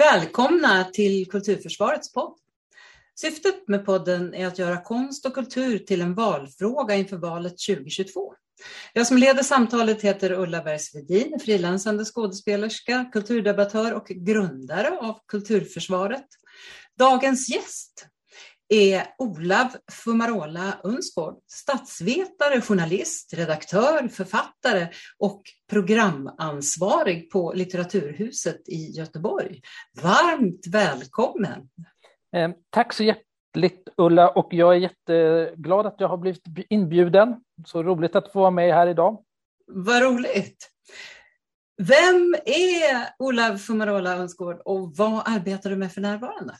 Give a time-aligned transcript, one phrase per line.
[0.00, 2.34] Välkomna till Kulturförsvarets podd.
[3.20, 8.34] Syftet med podden är att göra konst och kultur till en valfråga inför valet 2022.
[8.92, 16.26] Jag som leder samtalet heter Ulla Bergsvedin, frilansande skådespelerska, kulturdebattör och grundare av Kulturförsvaret.
[16.98, 18.06] Dagens gäst
[18.68, 24.88] är Olav Fumarola Unsgård, statsvetare, journalist, redaktör, författare
[25.18, 29.60] och programansvarig på Litteraturhuset i Göteborg.
[30.02, 31.68] Varmt välkommen!
[32.36, 37.36] Eh, tack så hjärtligt Ulla och jag är jätteglad att jag har blivit inbjuden.
[37.66, 39.22] Så roligt att få vara med här idag.
[39.66, 40.70] Vad roligt!
[41.78, 46.54] Vem är Olav Fumarola Unsgård och vad arbetar du med för närvarande?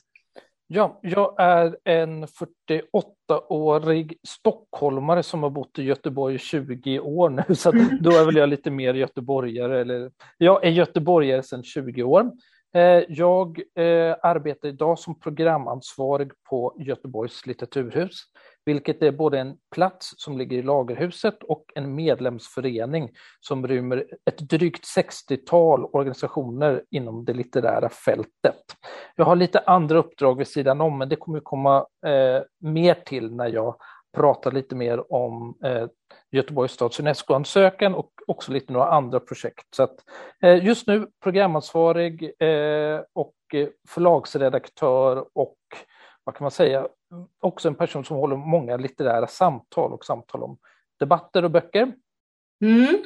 [0.69, 7.55] Ja, jag är en 48-årig stockholmare som har bott i Göteborg i 20 år nu,
[7.55, 7.71] så
[8.01, 9.81] då är väl jag lite mer göteborgare.
[9.81, 12.31] Eller, jag är göteborgare sedan 20 år.
[12.75, 18.23] Eh, jag eh, arbetar idag som programansvarig på Göteborgs litteraturhus,
[18.67, 24.37] vilket är både en plats som ligger i Lagerhuset och en medlemsförening som rymmer ett
[24.37, 28.63] drygt 60-tal organisationer inom det litterära fältet.
[29.15, 33.35] Jag har lite andra uppdrag vid sidan om, men det kommer komma eh, mer till
[33.35, 33.75] när jag
[34.17, 35.87] pratar lite mer om eh,
[36.31, 39.75] Göteborgs stads Unesco-ansökan och också lite några andra projekt.
[39.75, 39.95] Så att,
[40.43, 45.56] eh, just nu programansvarig eh, och eh, förlagsredaktör och
[46.27, 46.87] vad kan man säga,
[47.39, 50.57] också en person som håller många litterära samtal och samtal om
[50.99, 51.93] debatter och böcker.
[52.61, 53.03] Mm.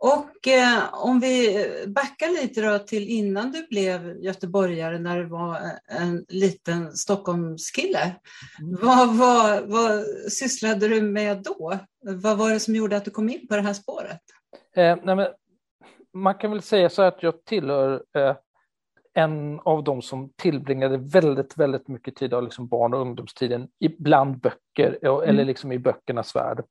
[0.00, 5.58] Och eh, om vi backar lite då till innan du blev göteborgare när du var
[5.88, 8.16] en liten Stockholmskille.
[8.60, 8.78] Mm.
[8.82, 11.78] Vad, vad, vad sysslade du med då?
[12.00, 14.20] Vad var det som gjorde att du kom in på det här spåret?
[14.76, 15.26] Eh, nej men,
[16.12, 18.36] man kan väl säga så att jag tillhör eh,
[19.14, 24.40] en av dem som tillbringade väldigt, väldigt mycket tid av liksom barn och ungdomstiden bland
[24.40, 25.28] böcker mm.
[25.28, 26.64] eller liksom i böckernas värld.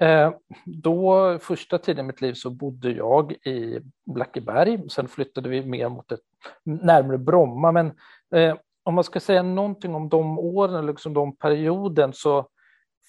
[0.00, 0.32] Eh,
[0.64, 5.88] då, första tiden i mitt liv så bodde jag i Blackeberg, sen flyttade vi mer
[5.88, 6.20] mot ett
[6.64, 7.86] närmare Bromma, men
[8.34, 12.48] eh, om man ska säga någonting om de åren, liksom de perioden, så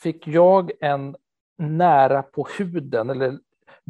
[0.03, 1.16] fick jag en
[1.58, 3.40] nära på huden, eller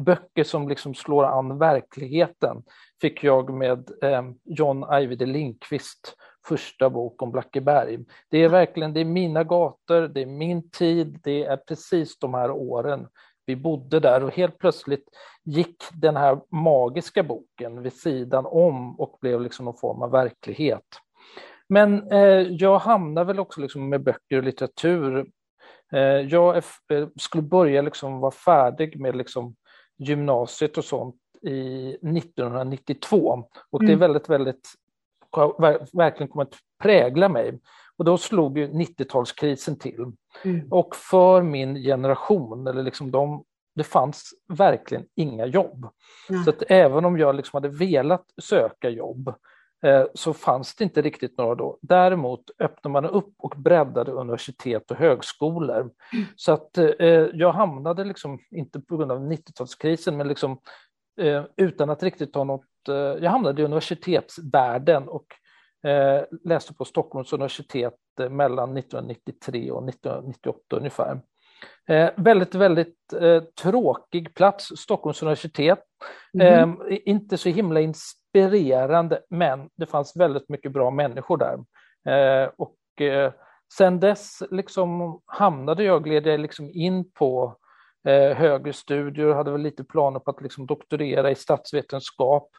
[0.04, 2.62] böcker som liksom slår an verkligheten,
[3.00, 6.16] fick jag med eh, John Ajvide Lindqvist
[6.46, 7.98] första bok om Blackeberg.
[8.30, 12.34] Det är verkligen det är mina gator, det är min tid, det är precis de
[12.34, 13.06] här åren
[13.46, 15.04] vi bodde där och helt plötsligt
[15.44, 20.84] gick den här magiska boken vid sidan om och blev liksom någon form av verklighet.
[21.68, 25.26] Men eh, jag hamnade väl också liksom med böcker och litteratur.
[25.92, 29.54] Eh, jag är, eh, skulle börja liksom vara färdig med liksom
[30.00, 33.98] gymnasiet och sånt i 1992 och det är mm.
[33.98, 34.74] väldigt, väldigt
[35.92, 37.60] verkligen kommer att prägla mig.
[37.96, 40.12] Och då slog ju 90-talskrisen till.
[40.44, 40.68] Mm.
[40.70, 43.44] Och för min generation, eller liksom de,
[43.74, 45.88] det fanns verkligen inga jobb.
[46.28, 46.44] Mm.
[46.44, 49.34] Så att även om jag liksom hade velat söka jobb
[50.14, 51.78] så fanns det inte riktigt några då.
[51.82, 55.80] Däremot öppnade man upp och breddade universitet och högskolor.
[55.80, 56.24] Mm.
[56.36, 60.60] Så att eh, jag hamnade, liksom, inte på grund av 90-talskrisen, men liksom,
[61.20, 65.26] eh, utan att riktigt ha något Eh, jag hamnade i universitetsvärlden och
[65.90, 71.20] eh, läste på Stockholms universitet eh, mellan 1993 och 1998 ungefär.
[71.88, 75.78] Eh, väldigt, väldigt eh, tråkig plats, Stockholms universitet.
[76.40, 76.80] Mm.
[76.88, 81.58] Eh, inte så himla inspirerande, men det fanns väldigt mycket bra människor där.
[82.56, 82.76] och
[83.74, 87.56] sen dess liksom hamnade jag, gled jag liksom in på
[88.08, 92.50] eh, högre studier, hade väl lite planer på att liksom doktorera i statsvetenskap,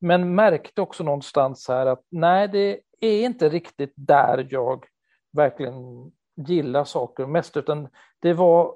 [0.00, 4.84] men märkte också någonstans här att nej, det är inte riktigt där jag
[5.32, 6.12] verkligen
[6.46, 7.88] gillar saker mest, utan
[8.20, 8.74] det var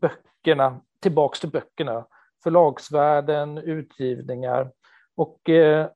[0.00, 2.06] böckerna, tillbaks till böckerna,
[2.42, 4.70] förlagsvärlden, utgivningar.
[5.14, 5.86] Och eh,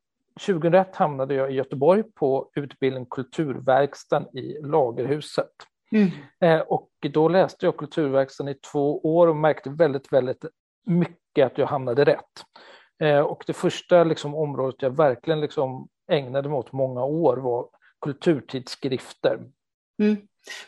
[0.47, 5.51] 2001 hamnade jag i Göteborg på utbildning Kulturverkstan i Lagerhuset.
[5.93, 6.09] Mm.
[6.41, 10.45] Eh, och då läste jag Kulturverkstan i två år och märkte väldigt, väldigt
[10.87, 12.45] mycket att jag hamnade rätt.
[12.99, 17.69] Eh, och det första liksom, området jag verkligen liksom, ägnade mig åt många år var
[18.01, 19.39] kulturtidskrifter.
[20.03, 20.17] Mm.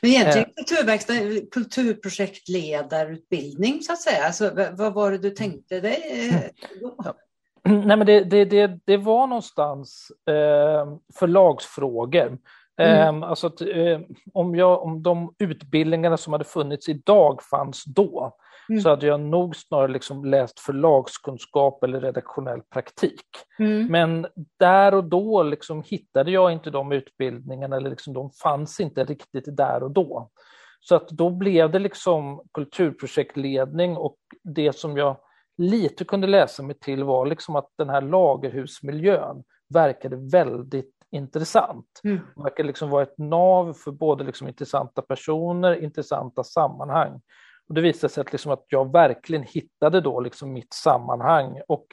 [0.00, 0.54] Men egentligen eh.
[0.56, 1.14] kulturverkstad,
[1.50, 4.24] kulturprojektledarutbildning så att säga.
[4.24, 6.30] Alltså, vad var det du tänkte dig?
[6.30, 6.42] Eh,
[6.80, 7.14] ja.
[7.64, 12.38] Nej, men det, det, det, det var någonstans eh, förlagsfrågor.
[12.80, 13.16] Mm.
[13.16, 18.36] Um, alltså att, um, om, jag, om de utbildningarna som hade funnits idag fanns då,
[18.68, 18.80] mm.
[18.80, 23.26] så hade jag nog snarare liksom läst förlagskunskap eller redaktionell praktik.
[23.58, 23.86] Mm.
[23.86, 24.26] Men
[24.58, 29.56] där och då liksom hittade jag inte de utbildningarna, eller liksom de fanns inte riktigt
[29.56, 30.30] där och då.
[30.80, 35.16] Så att då blev det liksom kulturprojektledning och det som jag
[35.58, 39.44] lite kunde läsa mig till var liksom att den här lagerhusmiljön
[39.74, 42.00] verkade väldigt intressant.
[42.04, 42.20] Mm.
[42.36, 47.20] Det verkar liksom vara ett nav för både liksom intressanta personer, intressanta sammanhang.
[47.68, 51.86] Och det visade sig att, liksom att jag verkligen hittade då liksom mitt sammanhang och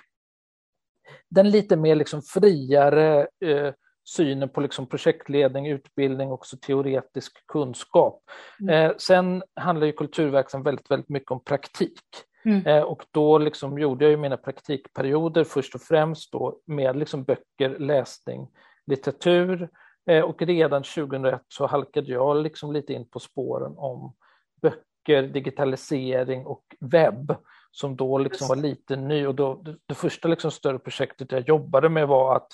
[1.30, 3.74] den lite mer liksom friare eh,
[4.10, 8.24] synen på liksom projektledning, utbildning och teoretisk kunskap.
[8.62, 8.89] Mm.
[8.89, 12.01] Eh, sen handlar ju kulturverksamhet väldigt, väldigt mycket om praktik.
[12.45, 12.66] Mm.
[12.66, 17.24] Eh, och då liksom gjorde jag ju mina praktikperioder först och främst då med liksom
[17.24, 18.48] böcker, läsning,
[18.86, 19.69] litteratur
[20.10, 24.16] eh, och redan 2001 så halkade jag liksom lite in på spåren om
[24.62, 27.35] böcker, digitalisering och webb
[27.71, 31.47] som då liksom var lite ny och då, det, det första liksom större projektet jag
[31.47, 32.47] jobbade med var att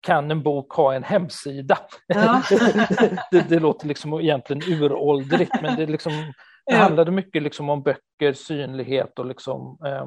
[0.00, 1.78] kan en bok ha en hemsida?
[2.06, 2.42] Ja.
[3.30, 6.12] det, det, låter liksom egentligen uråldrigt men det, liksom,
[6.66, 10.06] det handlade mycket liksom om böcker, synlighet och liksom, eh,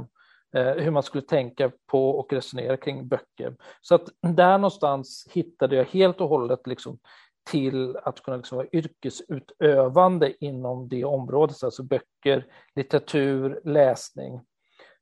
[0.56, 3.56] Eh, hur man skulle tänka på och resonera kring böcker.
[3.82, 7.00] Så att där någonstans hittade jag helt och hållet liksom
[7.48, 12.46] till att kunna liksom vara yrkesutövande inom det området, alltså böcker,
[12.76, 14.42] litteratur, läsning.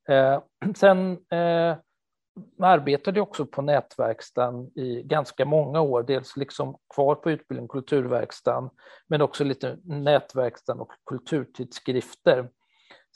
[0.10, 0.42] Eh,
[0.76, 1.78] sen eh,
[2.62, 8.70] arbetade jag också på nätverkstan i ganska många år, dels liksom kvar på utbildning kulturverkstan,
[9.08, 12.50] men också lite nätverkstan och kulturtidskrifter.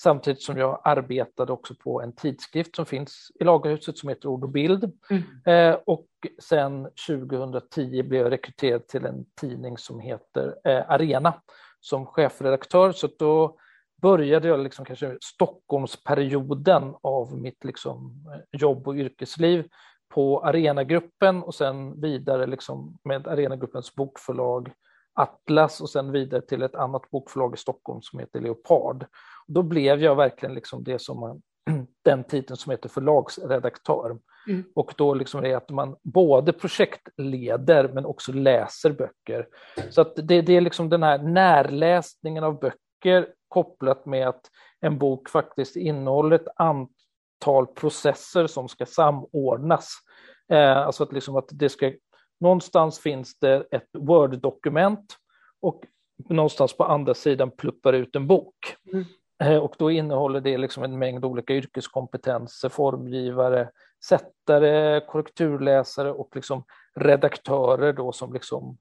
[0.02, 4.44] Samtidigt som jag arbetade också på en tidskrift som finns i Lagerhuset som heter Ord
[4.44, 4.92] och bild.
[5.10, 5.24] Mm.
[5.46, 6.08] Eh, och
[6.44, 11.34] sen 2010 blev jag rekryterad till en tidning som heter eh, Arena
[11.80, 12.92] som chefredaktör.
[12.92, 13.58] Så då
[14.02, 19.68] började jag liksom kanske Stockholmsperioden av mitt liksom eh, jobb och yrkesliv
[20.14, 24.72] på Arenagruppen och sen vidare liksom med Arenagruppens bokförlag
[25.20, 29.06] Atlas och sen vidare till ett annat bokförlag i Stockholm som heter Leopard.
[29.48, 31.42] Då blev jag verkligen liksom det som man,
[32.06, 34.18] den titeln som heter förlagsredaktör.
[34.48, 34.64] Mm.
[34.76, 39.48] Och då liksom är att man både projektleder men också läser böcker.
[39.90, 44.42] Så att det, det är liksom den här närläsningen av böcker kopplat med att
[44.80, 49.94] en bok faktiskt innehåller ett antal processer som ska samordnas.
[50.52, 51.92] Eh, alltså att, liksom att det ska
[52.40, 55.18] Någonstans finns det ett Word-dokument
[55.62, 55.86] och
[56.30, 58.76] någonstans på andra sidan pluppar ut en bok.
[58.94, 59.06] Mm.
[59.44, 63.70] Eh, och då innehåller det liksom en mängd olika yrkeskompetenser, formgivare,
[64.06, 66.64] sättare, korrekturläsare och liksom
[66.96, 68.78] redaktörer då som liksom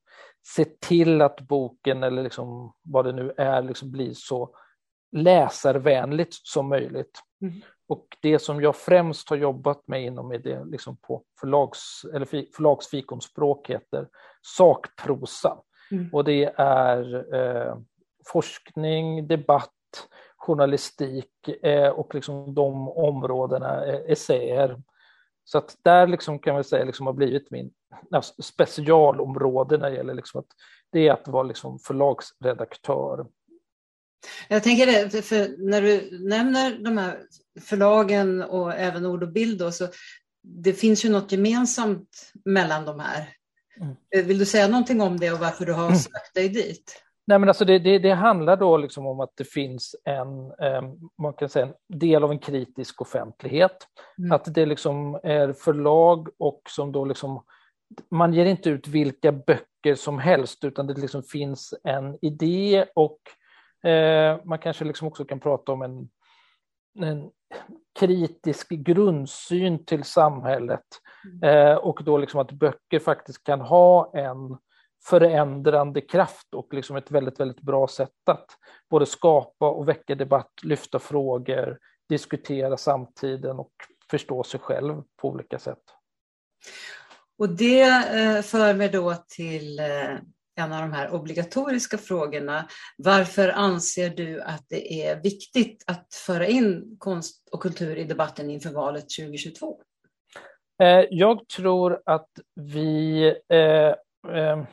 [0.55, 4.55] ser till att boken eller liksom vad det nu är liksom blir så
[5.13, 7.21] läsarvänligt som möjligt.
[7.43, 7.61] Mm.
[7.89, 12.27] Och det som jag främst har jobbat med inom är det liksom på förlags, eller
[12.57, 14.09] förlagsfikonspråk heter
[14.43, 15.59] sakprosa.
[15.91, 16.09] Mm.
[16.13, 17.77] Och det är eh,
[18.33, 19.71] forskning, debatt,
[20.37, 24.83] journalistik eh, och liksom de områdena, eh, essäer.
[25.45, 27.71] Så att där liksom kan man säga liksom har blivit min
[28.43, 30.47] specialområde när det gäller liksom att
[30.93, 33.27] det är att vara liksom förlagsredaktör.
[34.49, 37.19] Jag tänker det, för när du nämner de här
[37.61, 39.89] förlagen och även ord och bild då, så
[40.43, 43.29] det finns ju något gemensamt mellan de här.
[43.81, 44.27] Mm.
[44.27, 45.99] Vill du säga någonting om det och varför du har mm.
[45.99, 47.03] sökt dig dit?
[47.27, 50.83] Nej, men alltså det, det, det, handlar då liksom om att det finns en, eh,
[51.23, 53.77] man kan säga en del av en kritisk offentlighet.
[54.19, 54.33] Mm.
[54.33, 57.45] Att det liksom är förlag och som då liksom,
[58.11, 63.19] man ger inte ut vilka böcker som helst utan det liksom finns en idé och
[63.85, 66.09] eh, man kanske liksom också kan prata om en,
[67.07, 67.31] en
[67.99, 70.87] kritisk grundsyn till samhället
[71.25, 71.43] mm.
[71.43, 74.59] eh, och då liksom att böcker faktiskt kan ha en
[75.05, 78.47] förändrande kraft och liksom ett väldigt, väldigt bra sätt att
[78.91, 83.73] både skapa och väcka debatt, lyfta frågor, diskutera samtiden och
[84.11, 85.83] förstå sig själv på olika sätt.
[87.39, 90.17] Och det eh, för mig då till eh,
[90.59, 92.69] en av de här obligatoriska frågorna.
[92.97, 98.51] Varför anser du att det är viktigt att föra in konst och kultur i debatten
[98.51, 99.81] inför valet 2022?
[100.83, 103.95] Eh, jag tror att vi eh,
[104.37, 104.65] eh,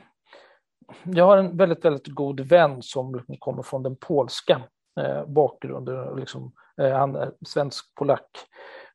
[1.04, 4.62] jag har en väldigt, väldigt god vän som kommer från den polska
[5.00, 8.30] eh, bakgrunden, liksom, han är svensk-polack.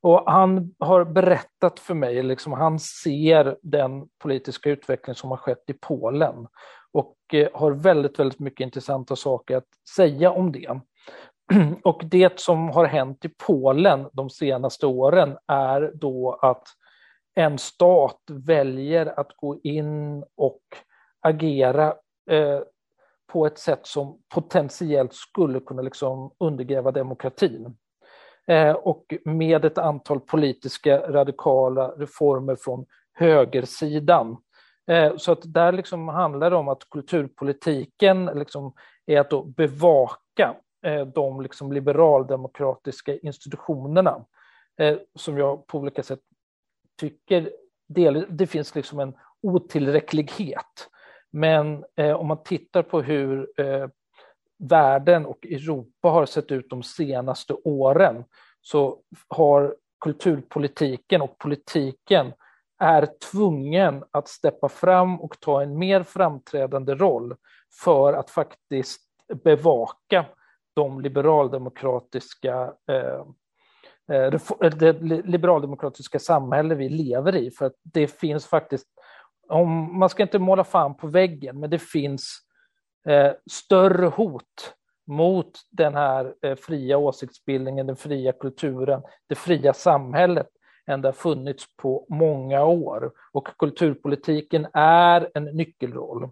[0.01, 5.65] Och han har berättat för mig, liksom, han ser den politiska utveckling som har skett
[5.67, 6.47] i Polen
[6.93, 10.81] och eh, har väldigt, väldigt mycket intressanta saker att säga om det.
[11.85, 16.69] och det som har hänt i Polen de senaste åren är då att
[17.35, 20.63] en stat väljer att gå in och
[21.21, 21.87] agera
[22.31, 22.61] eh,
[23.33, 27.77] på ett sätt som potentiellt skulle kunna liksom undergräva demokratin.
[28.47, 34.37] Eh, och med ett antal politiska radikala reformer från högersidan.
[34.91, 38.73] Eh, så att där liksom handlar det om att kulturpolitiken liksom
[39.07, 40.57] är att bevaka
[40.87, 44.25] eh, de liksom liberaldemokratiska institutionerna
[44.81, 46.21] eh, som jag på olika sätt
[47.01, 47.51] tycker
[47.89, 50.89] del, det finns liksom en otillräcklighet.
[51.33, 51.85] Men
[52.17, 53.49] om man tittar på hur
[54.59, 58.25] världen och Europa har sett ut de senaste åren
[58.61, 62.33] så har kulturpolitiken och politiken
[62.81, 67.37] är tvungen att steppa fram och ta en mer framträdande roll
[67.83, 69.01] för att faktiskt
[69.45, 70.27] bevaka
[70.75, 73.25] de liberaldemokratiska eh,
[74.13, 77.51] eh, eh det liberaldemokratiska samhälle vi lever i.
[77.51, 78.87] För att det finns faktiskt,
[79.49, 82.39] om, man ska inte måla fan på väggen, men det finns
[83.09, 84.75] eh, större hot
[85.07, 90.49] mot den här eh, fria åsiktsbildningen, den fria kulturen, det fria samhället
[90.91, 93.13] än det har funnits på många år.
[93.33, 96.31] Och kulturpolitiken är en nyckelroll.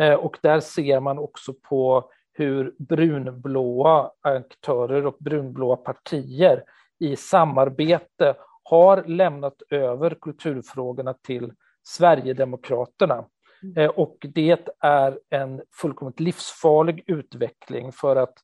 [0.00, 6.64] Eh, och där ser man också på hur brunblåa aktörer och brunblåa partier
[6.98, 13.24] i samarbete har lämnat över kulturfrågorna till Sverigedemokraterna.
[13.62, 13.76] Mm.
[13.76, 18.34] Eh, och det är en fullkomligt livsfarlig utveckling för att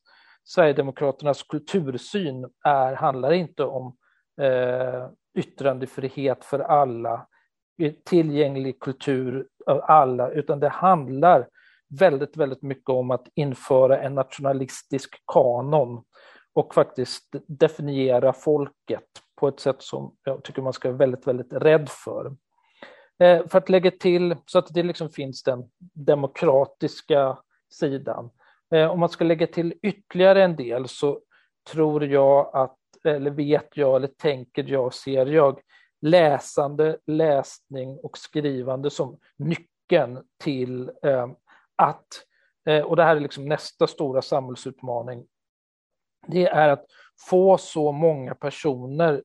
[0.43, 3.97] Sverigedemokraternas kultursyn är, handlar inte om
[4.41, 7.27] eh, yttrandefrihet för alla,
[8.05, 11.47] tillgänglig kultur av alla, utan det handlar
[11.99, 16.03] väldigt, väldigt mycket om att införa en nationalistisk kanon
[16.53, 21.53] och faktiskt definiera folket på ett sätt som jag tycker man ska vara väldigt, väldigt
[21.53, 22.35] rädd för.
[23.19, 27.37] Eh, för att lägga till så att det liksom finns den demokratiska
[27.73, 28.29] sidan.
[28.73, 31.19] Eh, om man ska lägga till ytterligare en del så
[31.71, 35.61] tror jag att, eller vet jag, eller tänker jag, ser jag
[36.01, 41.27] läsande, läsning och skrivande som nyckeln till eh,
[41.75, 42.07] att,
[42.65, 45.25] eh, och det här är liksom nästa stora samhällsutmaning,
[46.27, 46.85] det är att
[47.29, 49.23] få så många personer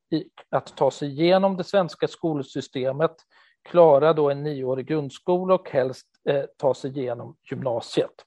[0.50, 3.16] att ta sig igenom det svenska skolsystemet
[3.64, 8.24] klara då en nioårig grundskola och helst eh, ta sig igenom gymnasiet.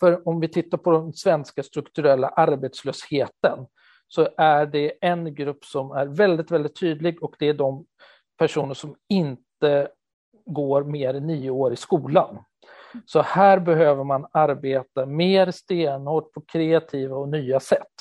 [0.00, 3.66] För om vi tittar på den svenska strukturella arbetslösheten
[4.08, 7.86] så är det en grupp som är väldigt, väldigt tydlig och det är de
[8.38, 9.88] personer som inte
[10.46, 12.38] går mer än nio år i skolan.
[13.06, 17.92] Så här behöver man arbeta mer stenhårt på kreativa och nya sätt.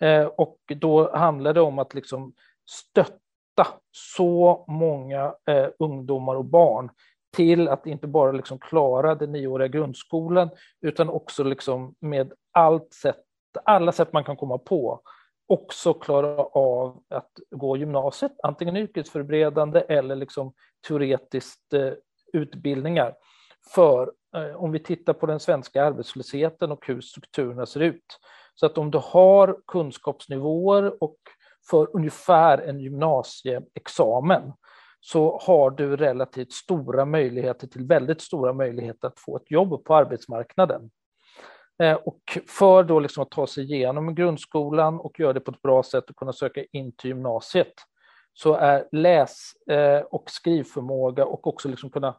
[0.00, 2.32] Eh, och då handlar det om att liksom
[2.70, 6.90] stötta så många eh, ungdomar och barn
[7.36, 13.20] till att inte bara liksom klara den nioåriga grundskolan utan också liksom med allt sätt,
[13.64, 15.00] alla sätt man kan komma på
[15.50, 20.52] också klara av att gå gymnasiet, antingen yrkesförberedande eller liksom
[20.88, 21.92] teoretiskt eh,
[22.32, 23.14] utbildningar.
[23.74, 28.18] För eh, om vi tittar på den svenska arbetslösheten och hur strukturerna ser ut,
[28.54, 31.18] så att om du har kunskapsnivåer och
[31.70, 34.52] för ungefär en gymnasieexamen
[35.00, 39.94] så har du relativt stora möjligheter till väldigt stora möjligheter att få ett jobb på
[39.94, 40.90] arbetsmarknaden.
[41.80, 45.62] Eh, och för då liksom att ta sig igenom grundskolan och göra det på ett
[45.62, 47.74] bra sätt och kunna söka in till gymnasiet
[48.32, 52.14] så är läs eh, och skrivförmåga och också liksom kunna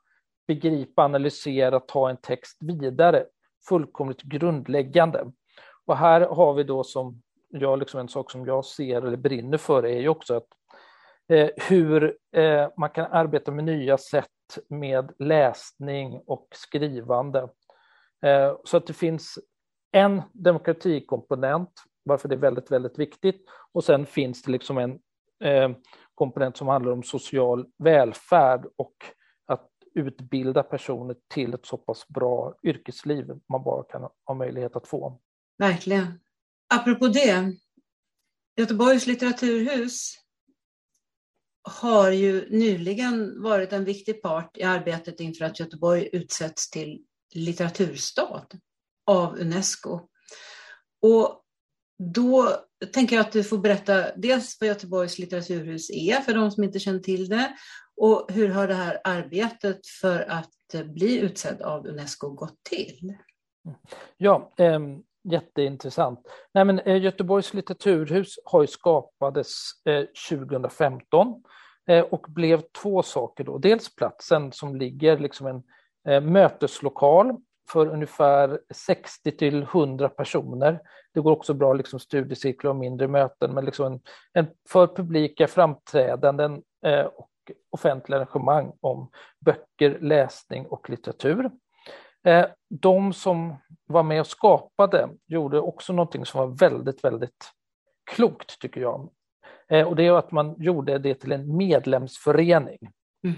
[0.48, 3.26] begripa, analysera, ta en text vidare
[3.70, 5.32] fullkomligt grundläggande.
[5.86, 9.58] Och här har vi då som jag, liksom en sak som jag ser eller brinner
[9.58, 10.48] för är ju också att
[11.30, 14.28] eh, hur eh, man kan arbeta med nya sätt
[14.68, 17.50] med läsning och skrivande.
[18.26, 19.40] Eh, så att det finns
[19.92, 23.46] en demokratikomponent, varför det är väldigt, väldigt viktigt.
[23.72, 25.00] Och sen finns det liksom en
[25.44, 25.72] eh,
[26.16, 28.96] komponent som handlar om social välfärd och
[29.46, 34.88] att utbilda personer till ett så pass bra yrkesliv man bara kan ha möjlighet att
[34.88, 35.20] få.
[35.58, 36.20] Verkligen.
[36.74, 37.54] Apropå det,
[38.58, 40.18] Göteborgs litteraturhus
[41.64, 48.48] har ju nyligen varit en viktig part i arbetet inför att Göteborg utsätts till litteraturstad
[49.06, 50.00] av Unesco.
[51.02, 51.42] Och
[52.14, 52.56] då
[52.94, 56.80] tänker jag att du får berätta dels vad Göteborgs litteraturhus är för de som inte
[56.80, 57.56] känner till det
[57.98, 63.18] och hur har det här arbetet för att bli utsedd av Unesco gått till?
[64.18, 64.80] Ja, eh,
[65.24, 66.20] jätteintressant.
[66.54, 69.48] Nej, men, eh, Göteborgs litteraturhus har ju skapades
[69.86, 71.44] eh, 2015
[71.90, 73.58] eh, och blev två saker då.
[73.58, 75.64] Dels platsen som ligger liksom en
[76.14, 77.38] eh, möteslokal
[77.72, 80.80] för ungefär 60 till 100 personer.
[81.14, 84.00] Det går också bra liksom studiecirklar och mindre möten, men liksom en,
[84.34, 87.30] en för publika framträdanden eh, och
[87.70, 89.10] offentliga arrangemang om
[89.40, 91.52] böcker, läsning och litteratur.
[92.24, 97.52] Eh, de som var med och skapade gjorde också någonting som var väldigt, väldigt
[98.12, 99.10] klokt tycker jag.
[99.70, 102.80] Eh, och det är att man gjorde det till en medlemsförening.
[103.24, 103.36] Mm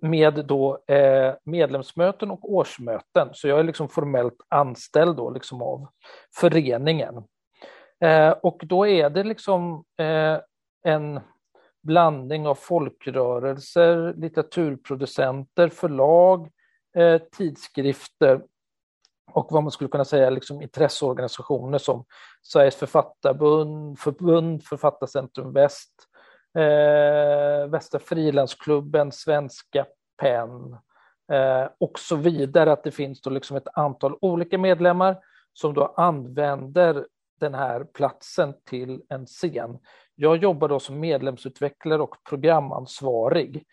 [0.00, 3.28] med då eh, medlemsmöten och årsmöten.
[3.32, 5.88] Så jag är liksom formellt anställd då liksom av
[6.36, 7.14] föreningen.
[8.04, 10.38] Eh, och då är det liksom eh,
[10.84, 11.20] en
[11.82, 16.50] blandning av folkrörelser, litteraturproducenter, förlag,
[16.96, 18.42] eh, tidskrifter
[19.32, 22.04] och vad man skulle kunna säga liksom intresseorganisationer som
[22.42, 26.07] Sveriges författarbund, förbund, Författarcentrum Väst,
[26.54, 29.86] eh, Västra Frilansklubben, Svenska
[30.22, 30.76] PEN
[31.32, 32.72] eh, och så vidare.
[32.72, 35.16] Att det finns då liksom ett antal olika medlemmar
[35.52, 37.06] som då använder
[37.40, 39.78] den här platsen till en scen.
[40.14, 43.64] Jag jobbar då som medlemsutvecklare och programansvarig.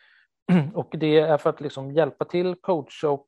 [0.73, 3.27] Och det är för att liksom hjälpa till, coacha och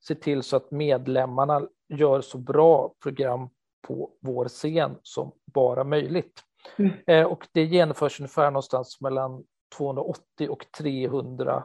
[0.00, 3.48] se till så att medlemmarna gör så bra program
[3.86, 6.42] på vår scen som bara möjligt.
[6.76, 6.92] Mm.
[7.06, 9.44] Eh, och det genomförs ungefär någonstans mellan
[9.76, 11.64] 280 och 300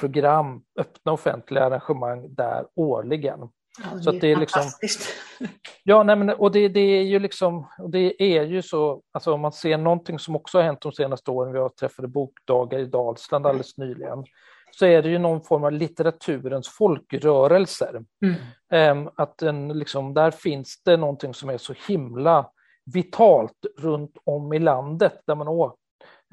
[0.00, 3.40] program, öppna offentliga arrangemang där årligen.
[3.78, 4.62] Ja, så det är, det är liksom,
[5.82, 9.32] Ja, nej, men, och det, det, är ju liksom, och det är ju så, alltså
[9.32, 12.78] om man ser någonting som också har hänt de senaste åren, vi har träffat bokdagar
[12.78, 14.24] i Dalsland alldeles nyligen,
[14.70, 18.04] så är det ju någon form av litteraturens folkrörelser.
[18.70, 18.98] Mm.
[18.98, 22.50] Um, att en, liksom, där finns det någonting som är så himla
[22.94, 25.72] vitalt runt om i landet där man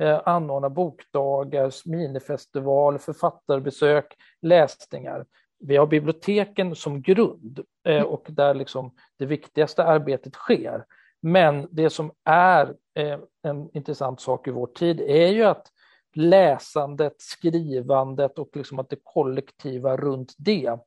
[0.01, 5.25] eh, anordnar bokdagar, minifestival, författarbesök, läsningar.
[5.59, 10.85] Vi har biblioteken som grund eh, och där liksom det viktigaste arbetet sker.
[11.21, 15.67] Men det som är eh, en intressant sak i vår tid är ju att
[16.13, 20.77] läsandet, skrivandet och liksom att det kollektiva runt det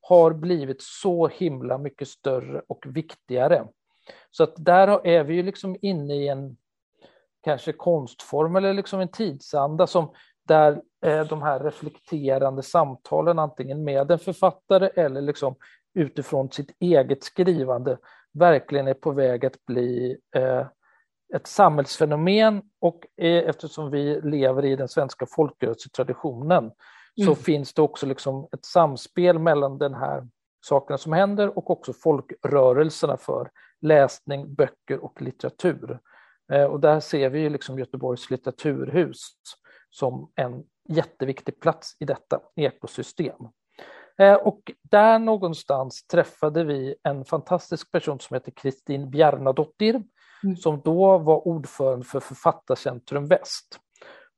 [0.00, 3.66] har blivit så himla mycket större och viktigare.
[4.30, 6.56] Så att där är vi ju liksom inne i en
[7.44, 10.12] kanske konstform eller liksom en tidsanda som
[10.48, 15.54] där eh, de här reflekterande samtalen antingen med en författare eller liksom
[15.94, 17.98] utifrån sitt eget skrivande
[18.32, 20.66] verkligen är på väg att bli eh,
[21.34, 27.26] ett samhällsfenomen och eh, eftersom vi lever i den svenska folkrörelsetraditionen mm.
[27.26, 30.28] så finns det också liksom ett samspel mellan den här
[30.64, 35.98] sakerna som händer och också folkrörelserna för läsning, böcker och litteratur.
[36.52, 39.18] Eh, och där ser vi liksom Göteborgs litteraturhus
[39.90, 43.48] som en jätteviktig plats i detta ekosystem.
[44.18, 50.02] Eh, och där någonstans träffade vi en fantastisk person som heter Kristin Bjarnadottir
[50.44, 50.56] mm.
[50.56, 53.80] som då var ordförande för Författarcentrum Väst.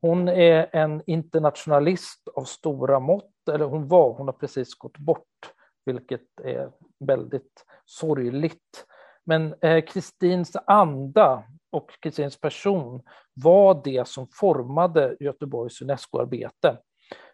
[0.01, 5.53] Hon är en internationalist av stora mått, eller hon var, hon har precis gått bort,
[5.85, 8.87] vilket är väldigt sorgligt.
[9.25, 13.03] Men eh, Kristins anda och Kristins person
[13.35, 16.79] var det som formade Göteborgs Unesco-arbete.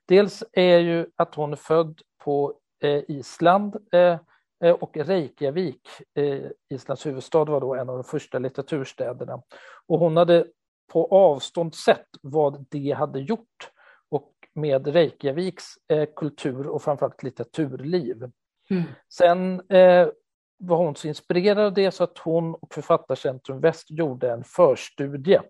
[0.09, 4.19] Dels är ju att hon är född på eh, Island eh,
[4.81, 5.89] och Reykjavik,
[6.71, 9.43] Islands huvudstad, var då en av de första litteraturstäderna.
[9.87, 10.47] Och hon hade
[10.93, 13.71] på avstånd sett vad det hade gjort
[14.09, 15.65] och med Reykjaviks
[16.17, 18.31] kultur och framförallt litteraturliv.
[18.71, 18.83] Mm.
[19.09, 19.63] Sen
[20.59, 25.41] var hon så inspirerad av det så att hon och Författarcentrum Väst gjorde en förstudie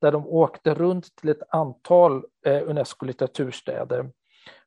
[0.00, 4.10] där de åkte runt till ett antal eh, Unesco litteraturstäder.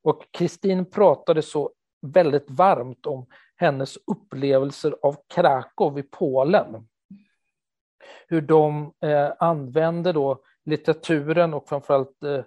[0.01, 6.87] Och Kristin pratade så väldigt varmt om hennes upplevelser av Krakow i Polen.
[8.27, 12.43] Hur de eh, använde då litteraturen och framförallt eh,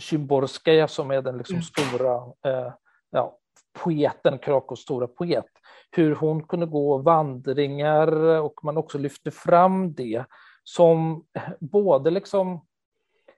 [0.00, 1.62] Szymborskaja som är den liksom mm.
[1.62, 2.72] stora eh,
[3.10, 3.38] ja,
[3.72, 5.46] poeten, Krakows stora poet,
[5.90, 10.24] hur hon kunde gå vandringar och man också lyfte fram det
[10.64, 11.24] som
[11.60, 12.66] både liksom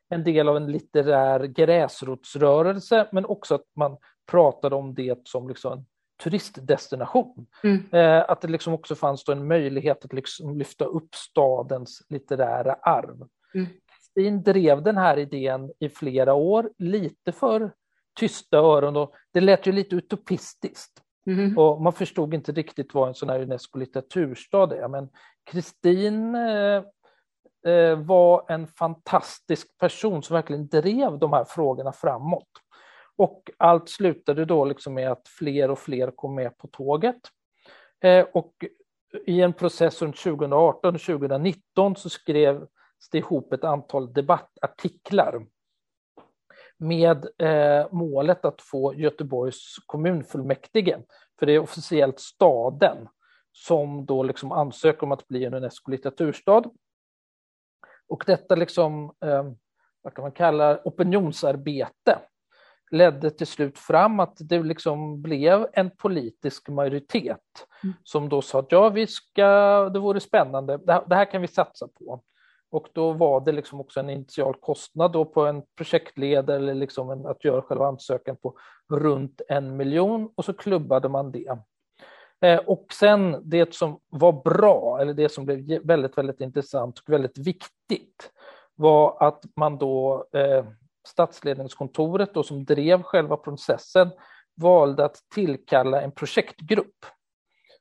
[0.09, 5.73] en del av en litterär gräsrotsrörelse, men också att man pratade om det som liksom
[5.73, 5.87] en
[6.25, 7.47] turistdestination.
[7.62, 7.85] Mm.
[7.93, 13.29] Eh, att det liksom också fanns en möjlighet att liksom lyfta upp stadens litterära arv.
[13.55, 13.67] Mm.
[13.87, 17.73] Kristin drev den här idén i flera år, lite för
[18.21, 21.03] tysta öron och det lät ju lite utopistiskt.
[21.26, 21.58] Mm.
[21.58, 25.08] Och man förstod inte riktigt vad en sån här Unesco litteraturstad är, men
[25.44, 26.82] Kristin eh,
[27.72, 32.48] eh, var en fantastisk person som verkligen drev de här frågorna framåt.
[33.16, 37.20] Och allt slutade då liksom med att fler och fler kom med på tåget.
[38.00, 38.52] Eh, och
[39.26, 42.68] i en process runt 2018 och 2019 så skrevs
[43.12, 45.46] det ihop ett antal debattartiklar
[46.83, 50.99] med eh, målet att få Göteborgs kommunfullmäktige,
[51.38, 53.09] för det är officiellt staden,
[53.53, 56.64] som då liksom ansöker om att bli en Unesco litteraturstad.
[58.09, 59.45] Och detta liksom, eh,
[60.03, 62.18] vad kan man kalla opinionsarbete
[62.90, 67.95] ledde till slut fram att det liksom blev en politisk majoritet mm.
[68.05, 71.40] som då sa att ja, vi ska, det vore spännande, det här, det här, kan
[71.40, 72.23] vi satsa på.
[72.72, 77.11] Och då var det liksom också en initial kostnad då på en projektledare eller liksom
[77.11, 78.54] en, att göra själva ansökan på
[78.92, 81.58] runt en miljon och så klubbade man det.
[82.40, 87.12] Eh, och sen det som var bra, eller det som blev väldigt, väldigt intressant och
[87.12, 88.32] väldigt viktigt
[88.74, 90.64] var att man då eh,
[91.08, 94.11] statsledningskontoret då, som drev själva processen
[94.54, 97.06] valde att tillkalla en projektgrupp.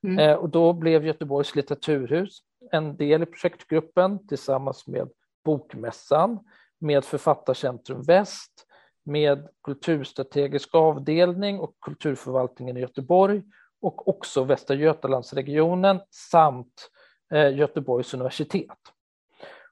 [0.03, 0.19] Mm.
[0.19, 2.39] Eh, och då blev Göteborgs litteraturhus
[2.71, 5.09] en del i projektgruppen tillsammans med
[5.45, 6.39] Bokmässan,
[6.79, 8.67] med Författarcentrum Väst,
[9.03, 13.43] med Kulturstrategisk avdelning och Kulturförvaltningen i Göteborg
[13.81, 16.89] och också Västra Götalandsregionen samt
[17.33, 18.77] eh, Göteborgs universitet.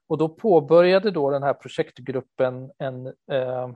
[0.08, 3.70] Och då påbörjade då den här projektgruppen en, eh,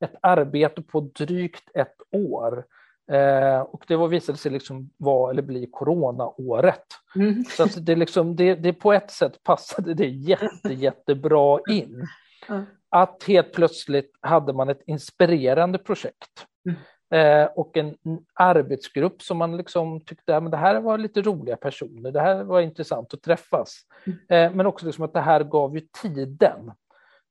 [0.00, 2.66] ett arbete på drygt ett år.
[3.12, 6.86] Eh, och det var, visade sig liksom vara eller bli coronaåret.
[7.14, 7.44] Mm.
[7.44, 12.06] Så att det, liksom, det, det på ett sätt passade det jätte, jättebra in.
[12.48, 12.66] Mm.
[12.88, 16.46] Att helt plötsligt hade man ett inspirerande projekt.
[16.68, 16.78] Mm.
[17.10, 17.96] Eh, och en
[18.34, 22.60] arbetsgrupp som man liksom tyckte att det här var lite roliga personer, det här var
[22.60, 23.80] intressant att träffas.
[24.06, 24.18] Mm.
[24.28, 26.72] Eh, men också liksom att det här gav ju tiden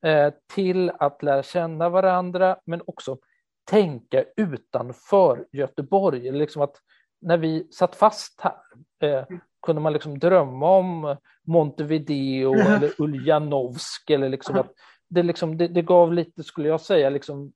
[0.06, 3.18] eh, till att lära känna varandra, men också
[3.66, 6.32] tänka utanför Göteborg.
[6.32, 6.76] Liksom att
[7.22, 8.56] när vi satt fast här
[9.00, 9.42] mm.
[9.66, 14.10] kunde man liksom drömma om Montevideo eller Uljanovsk.
[14.10, 14.72] Eller liksom att
[15.10, 17.54] det, liksom, det, det gav lite, skulle jag säga, liksom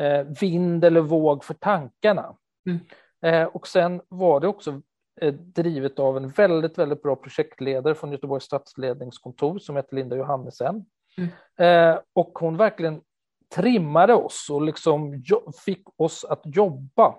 [0.00, 2.36] eh, vind eller våg för tankarna.
[2.66, 2.80] Mm.
[3.22, 4.82] Eh, och sen var det också
[5.20, 10.84] eh, drivet av en väldigt, väldigt bra projektledare från Göteborgs stadsledningskontor som heter Linda Johannesen.
[11.16, 11.30] Mm.
[11.56, 13.00] Eh, och hon verkligen
[13.54, 15.22] trimmade oss och liksom
[15.64, 17.14] fick oss att jobba.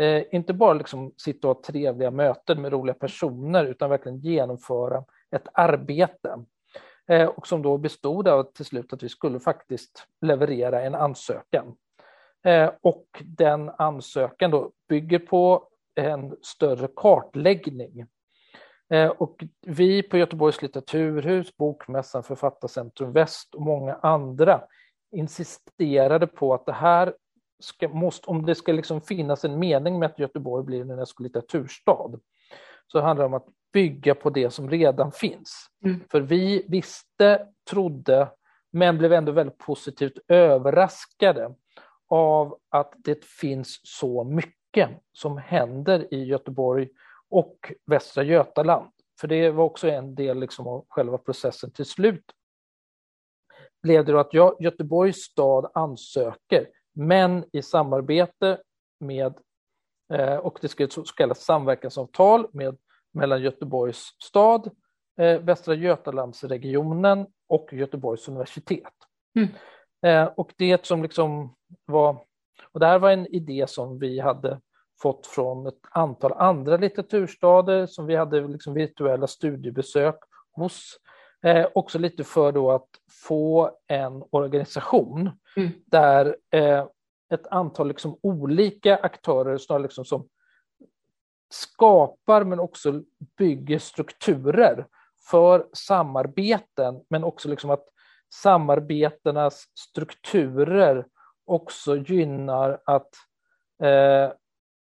[0.00, 5.04] Eh, inte bara liksom sitta och ha trevliga möten med roliga personer utan verkligen genomföra
[5.30, 6.44] ett arbete.
[7.08, 11.76] Eh, och som då bestod av till slut att vi skulle faktiskt leverera en ansökan.
[12.44, 18.06] Eh, och den ansökan då bygger på en större kartläggning.
[18.90, 24.60] Eh, och vi på Göteborgs litteraturhus, Bokmässan, Författarcentrum Väst och många andra
[25.12, 27.14] insisterade på att det här
[27.60, 31.22] ska, måste, om det ska liksom finnas en mening med att Göteborg blir en Unesco
[31.22, 32.20] litteraturstad,
[32.86, 35.66] så handlar det om att bygga på det som redan finns.
[35.84, 36.00] Mm.
[36.10, 38.28] För vi visste, trodde,
[38.72, 41.54] men blev ändå väldigt positivt överraskade
[42.08, 46.88] av att det finns så mycket som händer i Göteborg
[47.30, 48.90] och Västra Götaland.
[49.20, 51.70] För det var också en del liksom av själva processen.
[51.70, 52.24] Till slut
[53.86, 58.58] blev det att jag, Göteborgs stad ansöker, men i samarbete
[59.00, 59.34] med,
[60.12, 62.76] eh, och det ska ett så kallat samverkansavtal med,
[63.14, 64.70] mellan Göteborgs stad,
[65.20, 68.94] eh, Västra Götalandsregionen och Göteborgs universitet.
[69.36, 69.48] Mm.
[70.06, 72.18] Eh, och det som liksom var,
[72.72, 74.60] och det här var en idé som vi hade
[75.02, 80.18] fått från ett antal andra litteraturstader som vi hade liksom virtuella studiebesök
[80.52, 80.98] hos.
[81.46, 85.70] Eh, också lite för då att få en organisation mm.
[85.86, 86.86] där eh,
[87.34, 90.28] ett antal liksom olika aktörer snarare liksom som
[91.50, 93.02] skapar men också
[93.38, 94.86] bygger strukturer
[95.30, 97.84] för samarbeten men också liksom att
[98.34, 101.06] samarbetenas strukturer
[101.44, 103.10] också gynnar att
[103.82, 104.32] eh,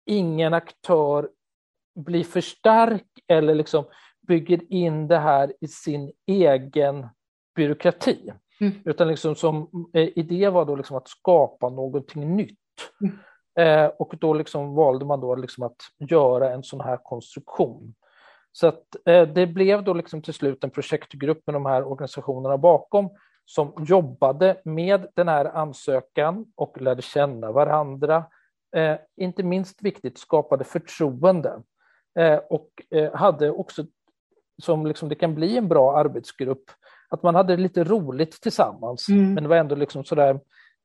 [0.06, 1.30] ingen aktör
[1.96, 3.86] blir för stark eller liksom
[4.28, 7.08] bygger in det här i sin egen
[7.56, 8.34] byråkrati.
[8.60, 8.74] Mm.
[8.86, 12.58] Utan liksom som eh, idé var då liksom att skapa någonting nytt.
[13.02, 13.18] Mm.
[13.58, 17.94] Eh, och då liksom valde man då liksom att göra en sån här konstruktion.
[18.52, 22.58] Så att, eh, det blev då liksom till slut en projektgrupp med de här organisationerna
[22.58, 23.10] bakom
[23.46, 28.26] som jobbade med den här ansökan och lärde känna varandra,
[28.76, 31.62] eh, inte minst viktigt, skapade förtroende
[32.20, 33.86] eh, och eh, hade också,
[34.64, 36.72] som liksom det kan bli en bra arbetsgrupp,
[37.10, 39.10] att man hade lite roligt tillsammans.
[39.10, 39.34] Mm.
[39.34, 40.40] Men det var ändå liksom sådär,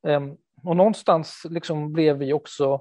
[0.07, 2.81] ehm, och någonstans liksom blev vi också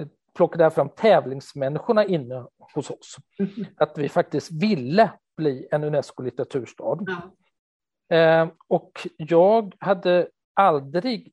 [0.00, 3.16] eh, plockade fram tävlingsmänniskorna inne hos oss.
[3.38, 3.66] Mm.
[3.76, 7.06] Att vi faktiskt ville bli en Unesco-litteraturstad.
[7.06, 8.16] Ja.
[8.16, 11.32] Eh, och jag hade aldrig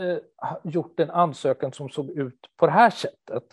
[0.00, 0.18] eh,
[0.64, 3.44] gjort en ansökan som såg ut på det här sättet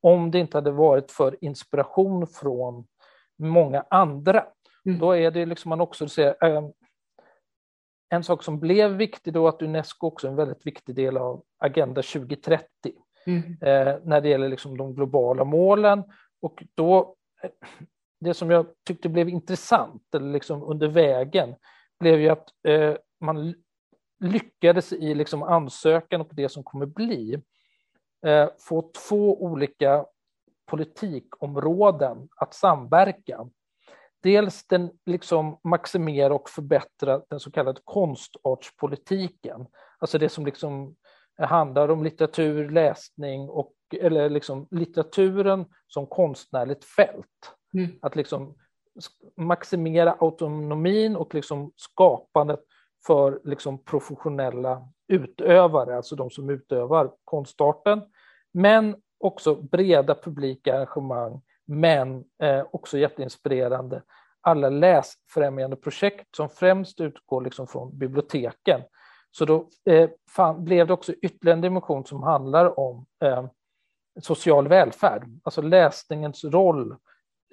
[0.00, 2.86] om det inte hade varit för inspiration från
[3.44, 4.46] många andra.
[4.86, 4.98] Mm.
[4.98, 6.68] Då är det liksom man också ser, eh,
[8.08, 11.42] en sak som blev viktig då att Unesco också är en väldigt viktig del av
[11.58, 12.66] Agenda 2030
[13.26, 13.42] mm.
[13.60, 16.02] eh, när det gäller liksom de globala målen.
[16.42, 17.50] Och då, eh,
[18.20, 21.54] det som jag tyckte blev intressant eller liksom under vägen
[22.00, 23.54] blev ju att eh, man
[24.20, 27.42] lyckades i liksom ansökan och det som kommer bli
[28.26, 30.06] eh, få två olika
[30.66, 33.48] politikområden att samverka.
[34.22, 39.66] Dels den liksom maximera och förbättra den så kallade konstartspolitiken,
[39.98, 40.96] alltså det som liksom
[41.38, 47.54] handlar om litteratur, läsning och eller liksom litteraturen som konstnärligt fält.
[47.74, 47.90] Mm.
[48.02, 48.54] Att liksom
[49.36, 52.60] maximera autonomin och liksom skapandet
[53.06, 58.02] för liksom professionella utövare, alltså de som utövar konstarten,
[58.52, 64.02] men också breda publika arrangemang, men eh, också jätteinspirerande.
[64.40, 68.80] Alla läsfrämjande projekt som främst utgår liksom från biblioteken.
[69.30, 73.46] Så då eh, fan, blev det också ytterligare en dimension som handlar om eh,
[74.20, 76.96] social välfärd, alltså läsningens roll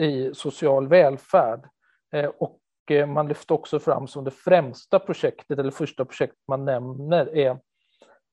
[0.02, 1.70] i social välfärd.
[2.14, 6.66] Eh, och eh, man lyfte också fram som det främsta projektet, eller första projektet man
[6.66, 7.58] nämner, är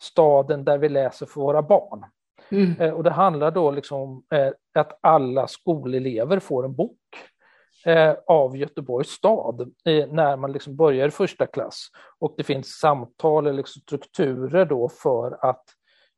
[0.03, 2.05] staden där vi läser för våra barn.
[2.51, 2.81] Mm.
[2.81, 6.99] Eh, och det handlar då liksom om eh, att alla skolelever får en bok
[7.87, 9.73] eh, av Göteborgs stad
[10.09, 11.89] när man liksom börjar i första klass.
[12.19, 15.65] Och det finns samtal eller liksom strukturer då för att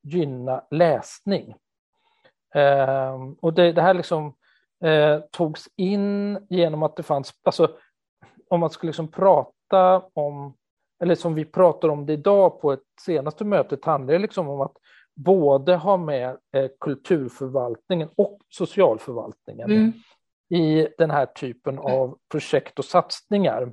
[0.03, 1.55] gynna läsning.
[2.55, 4.35] Ehm, och det, det här liksom
[4.85, 7.77] eh, togs in genom att det fanns, alltså
[8.49, 10.55] om man skulle liksom prata om,
[11.03, 14.61] eller som vi pratar om det idag på ett senaste mötet, handlar det liksom om
[14.61, 14.77] att
[15.17, 19.93] både ha med eh, kulturförvaltningen och socialförvaltningen mm.
[20.49, 23.73] i den här typen av projekt och satsningar.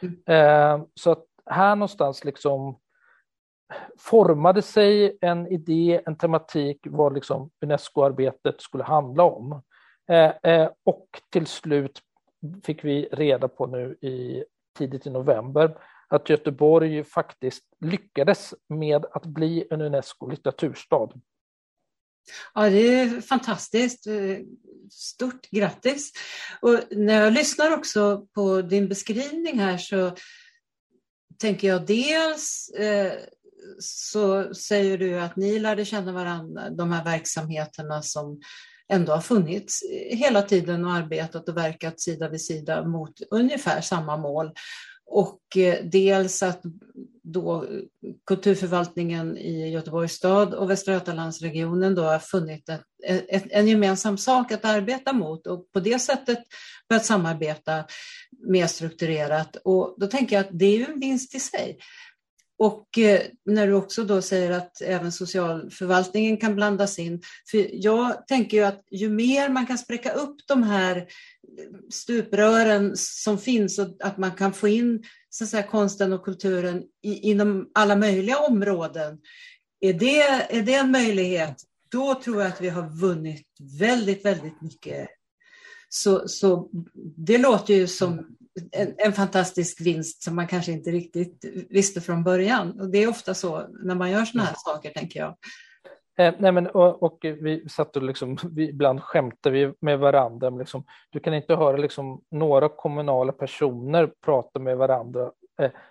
[0.00, 0.16] Mm.
[0.26, 2.78] Eh, så att här någonstans liksom
[3.98, 9.62] formade sig en idé, en tematik vad liksom Unesco-arbetet skulle handla om.
[10.42, 12.00] Eh, och till slut
[12.64, 14.44] fick vi reda på nu i
[14.78, 15.78] tidigt i november
[16.14, 21.08] att Göteborg faktiskt lyckades med att bli en Unesco litteraturstad.
[22.54, 24.06] Ja, det är fantastiskt.
[24.90, 26.12] Stort grattis!
[26.60, 30.16] Och när jag lyssnar också på din beskrivning här så
[31.38, 33.12] tänker jag dels eh,
[33.78, 38.40] så säger du att ni lärde känna varandra, de här verksamheterna som
[38.88, 44.16] ändå har funnits hela tiden och arbetat och verkat sida vid sida mot ungefär samma
[44.16, 44.52] mål.
[45.14, 46.62] Och eh, dels att
[47.22, 47.66] då
[48.26, 52.82] kulturförvaltningen i Göteborgs stad och Västra Götalandsregionen då har funnit ett,
[53.28, 56.38] ett, en gemensam sak att arbeta mot och på det sättet
[56.88, 57.84] börjat samarbeta
[58.46, 59.56] mer strukturerat.
[59.64, 61.78] Och då tänker jag att det är ju en vinst i sig.
[62.64, 67.22] Och eh, när du också då säger att även socialförvaltningen kan blandas in.
[67.50, 71.04] För jag tänker ju att ju mer man kan spräcka upp de här eh,
[71.90, 76.82] stuprören som finns och att man kan få in så att säga, konsten och kulturen
[77.02, 79.18] i, inom alla möjliga områden.
[79.80, 80.22] Är det,
[80.58, 81.56] är det en möjlighet,
[81.88, 83.46] då tror jag att vi har vunnit
[83.78, 85.08] väldigt, väldigt mycket.
[85.88, 86.70] Så, så
[87.16, 88.36] det låter ju som
[88.72, 92.80] en, en, fantastisk vinst som man kanske inte riktigt visste från början.
[92.80, 95.36] Och det är ofta så när man gör sådana här saker, tänker jag.
[96.18, 100.50] Eh, nej men, och, och, vi satt och liksom, vi, ibland skämtade vi med varandra.
[100.50, 105.30] Liksom, du kan inte höra liksom, några kommunala personer prata med varandra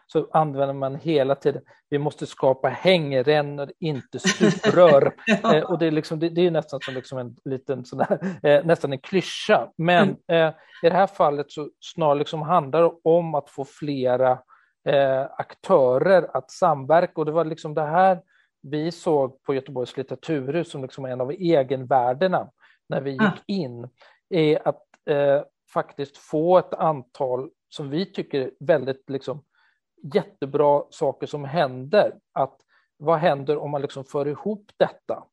[0.08, 5.16] så använder man hela tiden, vi måste skapa hängrännor, inte stuprör.
[5.26, 5.54] ja.
[5.56, 8.38] Eh, och det är, liksom, det, det är nästan som liksom en liten sån där,
[8.44, 9.72] eh, nästan en klyscha.
[9.78, 10.54] Men mm.
[10.84, 14.40] i det här fallet så snarare liksom handlar det om att få flera
[15.38, 18.20] aktörer att samverka och det var liksom det här
[18.62, 22.50] vi såg på Göteborgs litteraturhus som liksom en av egenvärdena
[22.90, 23.90] när vi gick in,
[24.30, 25.42] är att eh,
[25.74, 29.44] faktiskt få ett antal som vi tycker väldigt liksom,
[30.14, 32.14] jättebra saker som händer.
[32.34, 32.58] Att
[32.98, 35.24] vad händer om man liksom för ihop detta?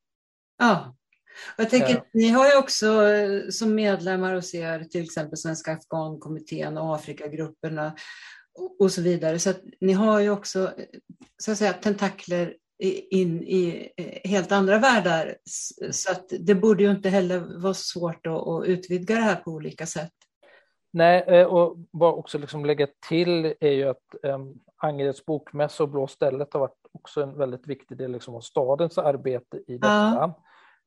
[0.59, 0.95] Ja,
[1.57, 2.05] jag tänker, ja.
[2.13, 7.97] ni har ju också eh, som medlemmar hos er till exempel Svenska Afghankommittén och Afrikagrupperna
[8.79, 9.39] och så vidare.
[9.39, 10.73] Så ni har ju också
[11.43, 12.55] så att säga, tentakler
[13.11, 15.37] in i eh, helt andra världar.
[15.91, 19.87] Så att det borde ju inte heller vara svårt att, utvidga det här på olika
[19.87, 20.13] sätt.
[20.93, 25.89] Nej, eh, och bara också liksom lägga till är ju att um, Angereds bokmässa och
[25.89, 30.35] Blå stället har varit också en väldigt viktig del liksom av stadens arbete i detta.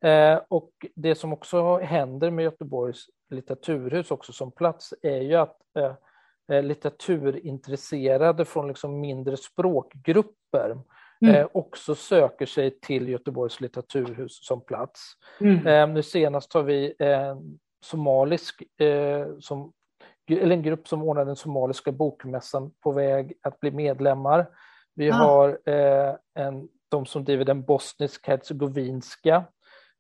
[0.02, 0.10] Ja.
[0.10, 5.58] Eh, och det som också händer med Göteborgs litteraturhus också som plats är ju att
[6.52, 10.78] eh, litteraturintresserade från liksom mindre språkgrupper
[11.22, 11.36] mm.
[11.36, 15.14] eh, också söker sig till Göteborgs litteraturhus som plats.
[15.40, 15.68] Mm.
[15.68, 17.38] Eh, nu senast har vi eh,
[17.86, 19.74] somalisk, eh, som,
[20.28, 24.48] eller en grupp som ordnar den somaliska bokmässan på väg att bli medlemmar.
[24.96, 25.14] Vi ah.
[25.14, 29.44] har eh, en, de som driver den bosnisk-hercegovinska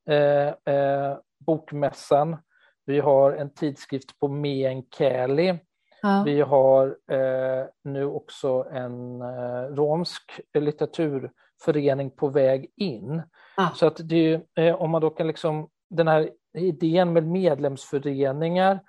[0.09, 2.37] eh, eh, bokmässan.
[2.85, 5.59] Vi har en tidskrift på meänkieli
[6.03, 6.23] Ja.
[6.25, 13.21] Vi har eh, nu också en eh, romsk litteraturförening på väg in.
[13.57, 13.71] Ja.
[13.75, 18.79] Så att det eh, om man då kan liksom, den här idén med medlemsföreningar,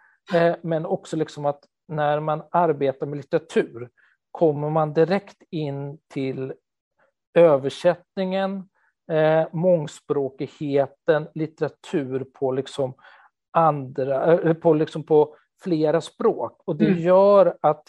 [0.63, 3.91] men också liksom att när man arbetar med litteratur
[4.31, 6.53] kommer man direkt in till
[7.35, 8.69] översättningen,
[9.13, 12.95] eh, mångspråkigheten, litteratur på liksom
[13.51, 16.99] andra, eh, på, liksom på flera språk och det mm.
[16.99, 17.85] gör att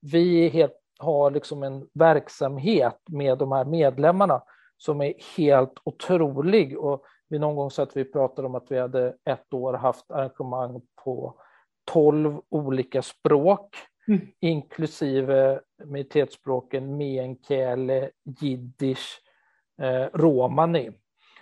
[0.00, 4.42] vi helt, har liksom en verksamhet med de här medlemmarna
[4.76, 6.78] som är helt otrolig.
[6.78, 10.10] Och vi någon gång så att vi pratade om att vi hade ett år haft
[10.10, 11.40] arrangemang på
[11.86, 13.76] tolv olika språk,
[14.08, 14.20] mm.
[14.40, 19.22] inklusive minoritetsspråken meänkieli, jiddisch,
[19.82, 20.90] eh, romani.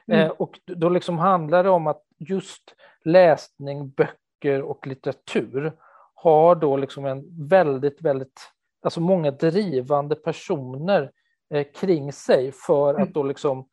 [0.07, 0.21] Mm.
[0.21, 5.73] Eh, och då liksom handlar det om att just läsning, böcker, och litteratur
[6.15, 8.41] har då liksom en väldigt, väldigt,
[8.83, 11.11] alltså många drivande personer
[11.55, 13.13] eh, kring sig för att mm.
[13.13, 13.69] då liksom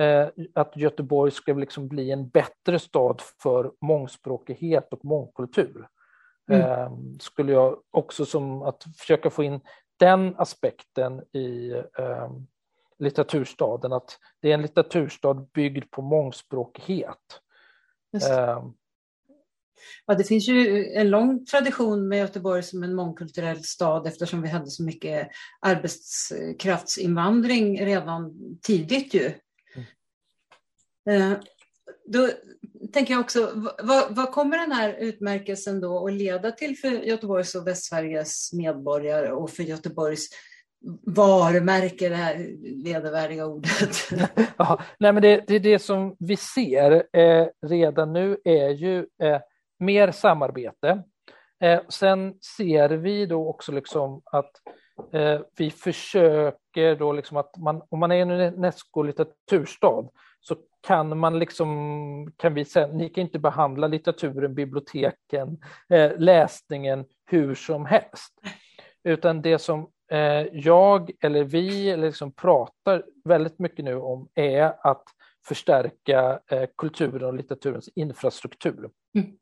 [0.00, 5.86] eh, att Göteborg ska liksom bli en bättre stad för mångspråkighet och mångkultur.
[6.50, 6.60] Mm.
[6.60, 9.60] Eh, skulle jag också som att försöka få in
[9.98, 12.30] den aspekten i eh,
[12.98, 17.40] litteraturstaden, att det är en litteraturstad byggd på mångspråkighet.
[20.06, 24.48] Ja, det finns ju en lång tradition med Göteborg som en mångkulturell stad eftersom vi
[24.48, 25.28] hade så mycket
[25.60, 29.32] arbetskraftsinvandring redan tidigt ju.
[31.06, 31.32] Mm.
[31.32, 31.38] Eh,
[32.06, 32.28] då
[32.92, 33.50] tänker jag också,
[33.82, 39.32] vad, vad, kommer den här utmärkelsen då att leda till för Göteborgs och Västsveriges medborgare
[39.32, 40.28] och för Göteborgs
[41.06, 42.34] varumärke, det här
[42.84, 43.96] vedervärdiga ordet?
[44.56, 48.98] ja, nej men det, det, är det som vi ser eh, redan nu är ju
[48.98, 49.40] eh,
[49.78, 51.02] mer samarbete.
[51.60, 54.50] Eh, sen ser vi då också liksom att
[55.12, 60.08] eh, vi försöker då liksom att man, om man är en Unesco-litteraturstad
[60.40, 67.04] så kan man liksom, kan vi säga, ni kan inte behandla litteraturen, biblioteken, eh, läsningen
[67.30, 68.34] hur som helst.
[69.04, 74.74] Utan det som eh, jag eller vi eller liksom pratar väldigt mycket nu om är
[74.86, 75.04] att
[75.48, 78.90] förstärka eh, kulturen och litteraturens infrastruktur.
[79.14, 79.36] Mm.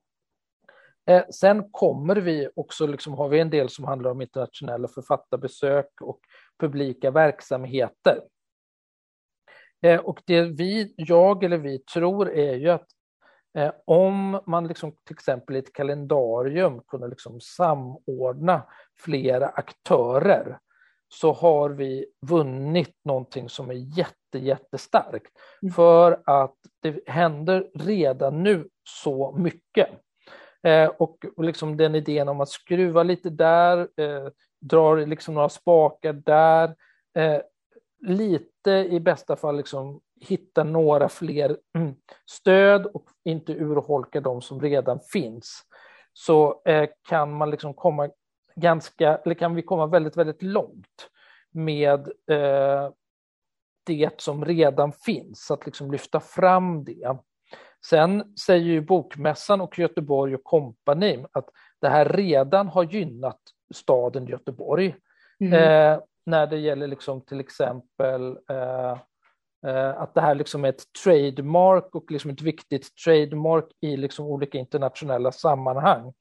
[1.11, 6.01] Eh, sen kommer vi också, liksom, har vi en del som handlar om internationella författarbesök
[6.01, 6.21] och
[6.61, 8.21] publika verksamheter.
[9.85, 12.87] Eh, och det vi, jag eller vi tror är ju att
[13.59, 18.63] eh, om man liksom, till exempel i ett kalendarium kunde liksom samordna
[19.01, 20.59] flera aktörer
[21.09, 25.33] så har vi vunnit någonting som är jätte, jättestarkt.
[25.63, 25.73] Mm.
[25.73, 29.89] För att det händer redan nu så mycket.
[30.63, 34.29] Eh, och liksom den idén om att skruva lite där, eh,
[34.61, 36.75] drar liksom några spakar där,
[37.19, 37.41] eh,
[38.07, 41.95] lite i bästa fall liksom hitta några fler mm,
[42.31, 45.63] stöd och inte urholka de som redan finns,
[46.13, 48.11] så eh, kan man liksom komma
[48.57, 51.11] ganska, eller kan vi komma väldigt, väldigt långt
[51.51, 52.91] med eh,
[53.87, 57.17] det som redan finns, att liksom lyfta fram det.
[57.87, 61.49] Sen säger ju Bokmässan och Göteborg och kompani att
[61.81, 63.41] det här redan har gynnat
[63.75, 64.95] staden Göteborg.
[65.41, 65.53] Mm.
[65.53, 68.99] Eh, när det gäller liksom till exempel eh,
[69.67, 74.27] eh, att det här liksom är ett trademark och liksom ett viktigt trademark i liksom
[74.27, 76.13] olika internationella sammanhang.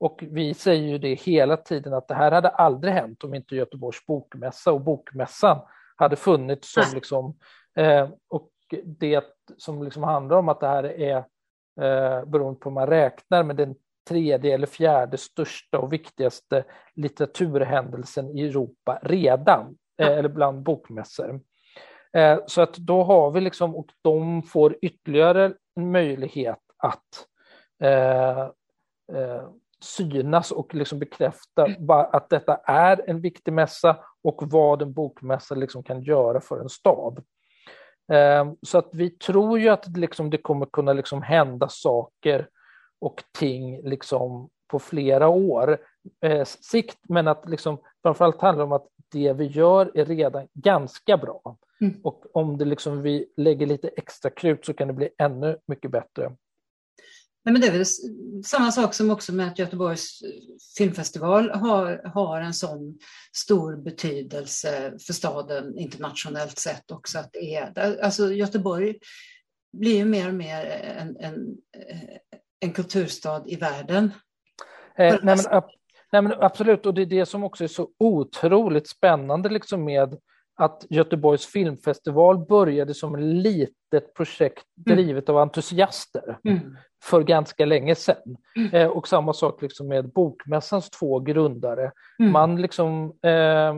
[0.00, 3.56] Och vi säger ju det hela tiden att det här hade aldrig hänt om inte
[3.56, 5.58] Göteborgs bokmässa och bokmässan
[5.96, 7.36] hade funnits som liksom
[7.78, 8.50] Eh, och
[8.84, 9.24] det
[9.56, 11.16] som liksom handlar om att det här är,
[11.80, 13.74] eh, beroende på hur man räknar, med den
[14.08, 21.40] tredje eller fjärde största och viktigaste litteraturhändelsen i Europa redan, eh, eller bland bokmässor.
[22.12, 27.26] Eh, så att då har vi liksom, och de får ytterligare en möjlighet att
[27.82, 28.40] eh,
[29.12, 29.48] eh,
[29.80, 31.68] synas och liksom bekräfta
[32.12, 36.68] att detta är en viktig mässa och vad en bokmässa liksom kan göra för en
[36.68, 37.24] stad.
[38.12, 42.48] Eh, så att vi tror ju att liksom det kommer kunna liksom hända saker
[43.00, 45.78] och ting liksom på flera år
[46.24, 51.16] eh, sikt, men att liksom framförallt handlar om att det vi gör är redan ganska
[51.16, 51.56] bra.
[51.80, 52.00] Mm.
[52.02, 55.90] Och om det liksom vi lägger lite extra krut så kan det bli ännu mycket
[55.90, 56.32] bättre.
[57.44, 57.86] Nej, men det är väl
[58.44, 60.22] samma sak som också med att Göteborgs
[60.78, 62.98] filmfestival har, har en sån
[63.36, 67.18] stor betydelse för staden internationellt sett också.
[67.18, 68.98] Att det är, alltså Göteborg
[69.72, 71.56] blir ju mer och mer en, en,
[72.60, 74.12] en kulturstad i världen.
[74.98, 75.62] Eh, nej, men,
[76.12, 80.18] nej, men absolut, och det är det som också är så otroligt spännande liksom med
[80.58, 84.96] att Göteborgs filmfestival började som ett litet projekt mm.
[84.96, 86.76] drivet av entusiaster mm.
[87.04, 88.36] för ganska länge sedan.
[88.56, 88.74] Mm.
[88.74, 91.92] Eh, och samma sak liksom med Bokmässans två grundare.
[92.18, 92.32] Mm.
[92.32, 93.74] Man liksom, eh,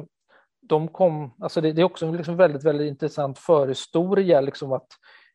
[0.62, 4.88] de kom, alltså det, det är också en liksom väldigt, väldigt intressant förhistoria, liksom att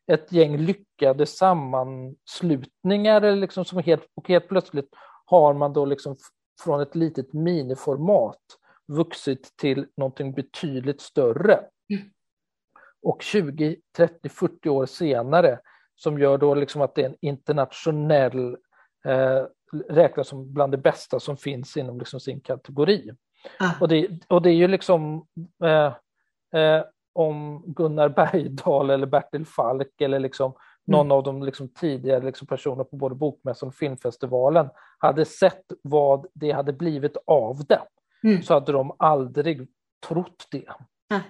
[0.06, 4.88] ett gäng lyckade sammanslutningar liksom som helt, och helt plötsligt
[5.24, 6.16] har man då liksom
[6.64, 8.40] från ett litet miniformat
[8.86, 11.54] vuxit till någonting betydligt större.
[11.54, 12.10] Mm.
[13.02, 15.58] Och 20, 30, 40 år senare
[15.94, 18.56] som gör då liksom att det är en internationell,
[19.04, 19.44] eh,
[19.88, 23.10] räknas som bland det bästa som finns inom liksom sin kategori.
[23.58, 23.70] Ah.
[23.80, 25.26] Och, det, och det är ju liksom
[25.64, 25.94] eh,
[26.60, 26.84] eh,
[27.16, 30.58] om Gunnar Bergdahl eller Bertil Falk eller liksom mm.
[30.84, 36.26] någon av de liksom tidigare liksom personer på både Bokmässan och filmfestivalen hade sett vad
[36.34, 37.82] det hade blivit av det
[38.24, 38.42] mm.
[38.42, 39.68] så hade de aldrig
[40.08, 40.68] trott det.
[41.10, 41.22] Nej.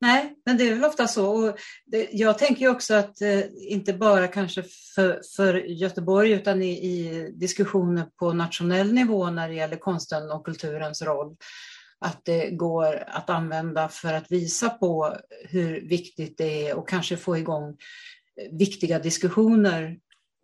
[0.00, 1.28] Nej, men det är väl ofta så.
[1.28, 4.62] Och det, jag tänker också att eh, inte bara kanske
[4.94, 10.44] för, för Göteborg utan i, i, diskussioner på nationell nivå när det gäller konsten och
[10.44, 11.36] kulturens roll,
[12.00, 15.16] att det går att använda för att visa på
[15.48, 17.76] hur viktigt det är och kanske få igång
[18.50, 19.98] viktiga diskussioner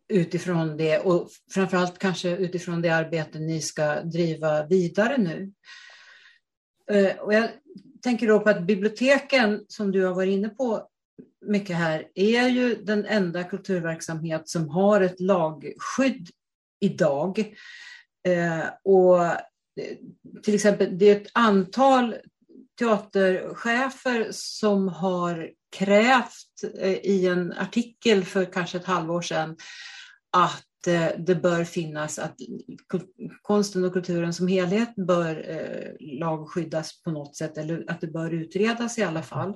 [0.09, 5.53] utifrån det och framförallt kanske utifrån det arbete ni ska driva vidare nu.
[6.91, 7.49] Eh, och jag
[8.03, 10.89] tänker då på att biblioteken, som du har varit inne på
[11.47, 16.29] mycket här, är ju den enda kulturverksamhet som har ett lagskydd
[16.81, 17.55] idag.
[18.29, 19.21] Eh, och
[20.43, 22.14] till exempel, det är ett antal
[22.79, 29.57] teaterchefer som har krävt eh, i en artikel för kanske ett halvår sedan
[30.33, 32.37] att eh, det bör finnas att
[33.43, 38.35] konsten och kulturen som helhet bör eh, lagskyddas på något sätt eller att det bör
[38.35, 39.55] utredas i alla fall.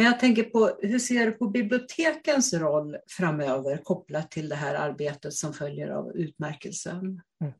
[0.00, 4.74] Men jag tänker på hur ser du på bibliotekens roll framöver kopplat till det här
[4.74, 7.20] arbetet som följer av utmärkelsen?
[7.40, 7.52] Mm.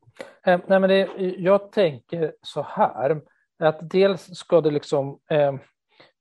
[0.45, 3.21] Eh, nej, men det, jag tänker så här,
[3.59, 5.53] att dels ska det liksom eh,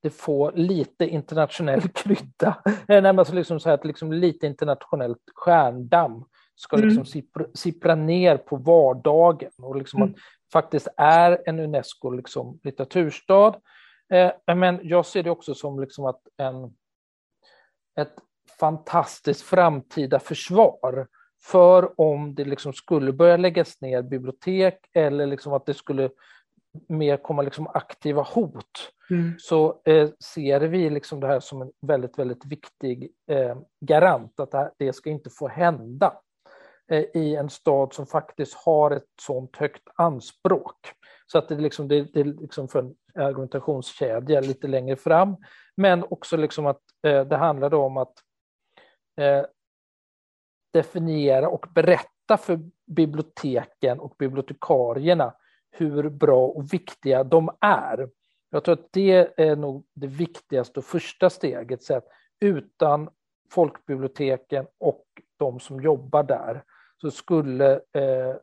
[0.02, 2.62] det får lite internationell krydda.
[2.88, 6.88] Nej, alltså liksom så här, att liksom lite internationellt stjärndamm ska mm.
[6.88, 10.14] liksom sippra, sippra, ner på vardagen och liksom mm.
[10.14, 10.20] att
[10.52, 13.54] faktiskt är en Unesco liksom litteraturstad.
[14.10, 16.64] Eh, men jag ser det också som liksom att en,
[18.00, 18.14] ett
[18.60, 21.06] fantastiskt framtida försvar
[21.42, 26.10] för om det liksom skulle börja läggas ner bibliotek eller liksom att det skulle
[26.88, 29.34] mer komma liksom aktiva hot mm.
[29.38, 34.50] så eh, ser vi liksom det här som en väldigt, väldigt viktig eh, garant att
[34.50, 36.20] det, här, det, ska inte få hända
[36.90, 40.76] Eh, i en stad som faktiskt har ett sånt högt anspråk.
[41.26, 45.36] Så att det, liksom, det, det liksom för en argumentationskedja lite längre fram,
[45.76, 48.12] men också liksom att eh, det handlade om att
[49.20, 49.44] eh,
[50.72, 55.34] definiera och berätta för biblioteken och bibliotekarierna
[55.70, 58.10] hur bra och viktiga de är.
[58.50, 61.82] Jag tror att det är nog det viktigaste och första steget.
[61.82, 62.06] Så att
[62.40, 63.10] utan
[63.50, 65.04] folkbiblioteken och
[65.36, 66.64] de som jobbar där
[67.00, 68.36] så skulle eh,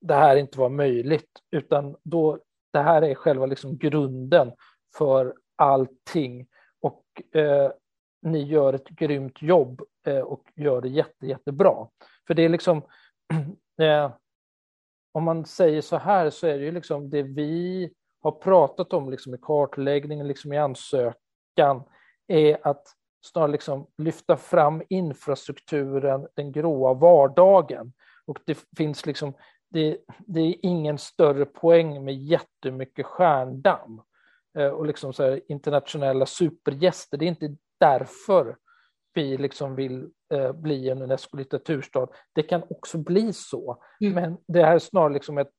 [0.00, 1.30] det här inte vara möjligt.
[1.50, 2.38] Utan då,
[2.72, 4.52] det här är själva liksom grunden
[4.96, 6.46] för allting.
[6.80, 7.70] Och eh,
[8.22, 11.88] ni gör ett grymt jobb eh, och gör det jätte, jättebra.
[12.26, 12.82] För det är liksom,
[13.80, 14.12] eh,
[15.12, 17.90] om man säger så här så är det ju liksom det vi
[18.22, 21.82] har pratat om liksom i kartläggningen, liksom i ansökan,
[22.26, 22.86] är att
[23.22, 27.92] snarare liksom lyfta fram infrastrukturen, den gråa vardagen.
[28.26, 29.34] Och det finns liksom,
[29.70, 34.02] det, det är ingen större poäng med jättemycket stjärndamm
[34.58, 37.18] eh, och liksom så internationella supergäster.
[37.18, 38.56] Det är inte därför
[39.14, 42.08] vi liksom vill eh, bli en Unesco-litteraturstad.
[42.32, 44.14] Det kan också bli så, mm.
[44.14, 45.50] men det här är snarare liksom ett,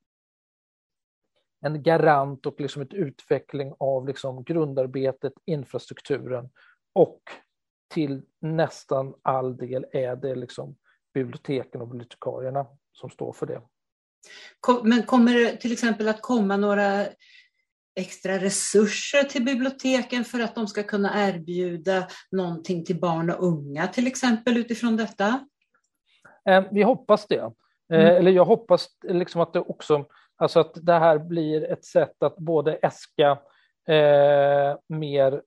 [1.66, 6.50] en garant och liksom ett utveckling av liksom grundarbetet, infrastrukturen
[6.94, 7.22] och
[7.94, 10.76] till nästan all del är det liksom
[11.14, 13.62] biblioteken och bibliotekarierna som står för det.
[14.84, 17.06] Men kommer det till exempel att komma några
[17.96, 23.88] extra resurser till biblioteken för att de ska kunna erbjuda någonting till barn och unga
[23.88, 25.48] till exempel utifrån detta?
[26.50, 27.36] Eh, vi hoppas det.
[27.36, 28.16] Eh, mm.
[28.16, 32.38] Eller jag hoppas liksom att det också, alltså att det här blir ett sätt att
[32.38, 33.30] både äska
[33.88, 35.42] eh, mer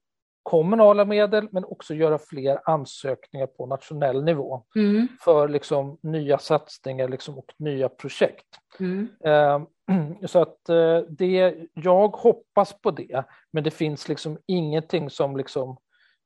[0.47, 5.07] kommunala medel men också göra fler ansökningar på nationell nivå mm.
[5.21, 8.45] för liksom nya satsningar liksom och nya projekt.
[8.79, 9.07] Mm.
[9.23, 9.61] Eh,
[10.27, 15.77] så att eh, det, jag hoppas på det, men det finns liksom ingenting som liksom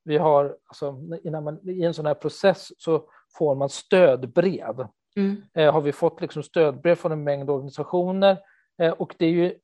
[0.04, 3.04] vi har, alltså, innan man, i en sån här process så
[3.38, 4.88] får man stödbrev.
[5.16, 5.42] Mm.
[5.54, 8.38] Eh, har vi fått liksom stödbrev från en mängd organisationer
[8.82, 9.56] eh, och det är ju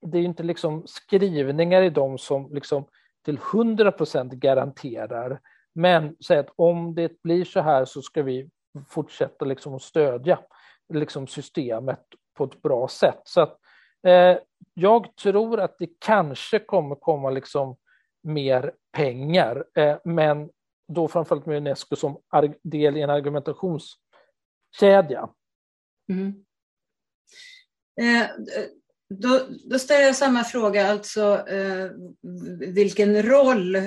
[0.00, 2.84] det är inte liksom skrivningar i dem som liksom
[3.24, 5.40] till 100 procent garanterar.
[5.72, 8.50] Men säg att om det blir så här så ska vi
[8.88, 10.38] fortsätta liksom att stödja
[10.94, 12.00] liksom systemet
[12.34, 13.20] på ett bra sätt.
[13.24, 13.58] Så att,
[14.06, 14.38] eh,
[14.74, 17.76] jag tror att det kanske kommer komma liksom
[18.22, 20.50] mer pengar, eh, men
[20.88, 22.18] då framförallt med Unesco som
[22.62, 25.28] del i en argumentationskedja.
[26.08, 26.44] Mm.
[28.00, 28.26] Eh,
[29.10, 29.40] då,
[29.70, 31.90] då, ställer jag samma fråga, alltså eh,
[32.74, 33.84] vilken roll eh,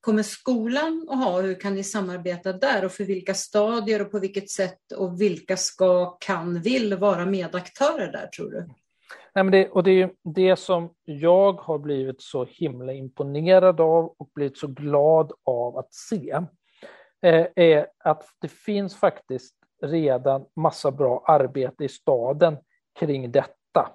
[0.00, 1.40] kommer skolan att ha?
[1.40, 5.56] Hur kan ni samarbeta där och för vilka stadier och på vilket sätt och vilka
[5.56, 8.68] ska, kan, vill vara medaktörer där tror du?
[9.34, 14.14] Nej, men det, och det är det som jag har blivit så himla imponerad av
[14.18, 16.30] och blivit så glad av att se
[17.22, 22.56] eh, är att det finns faktiskt redan massa bra arbete i staden
[22.98, 23.92] kring detta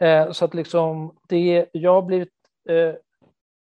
[0.00, 2.32] Eh, så att liksom det, jag har blivit,
[2.68, 2.94] eh,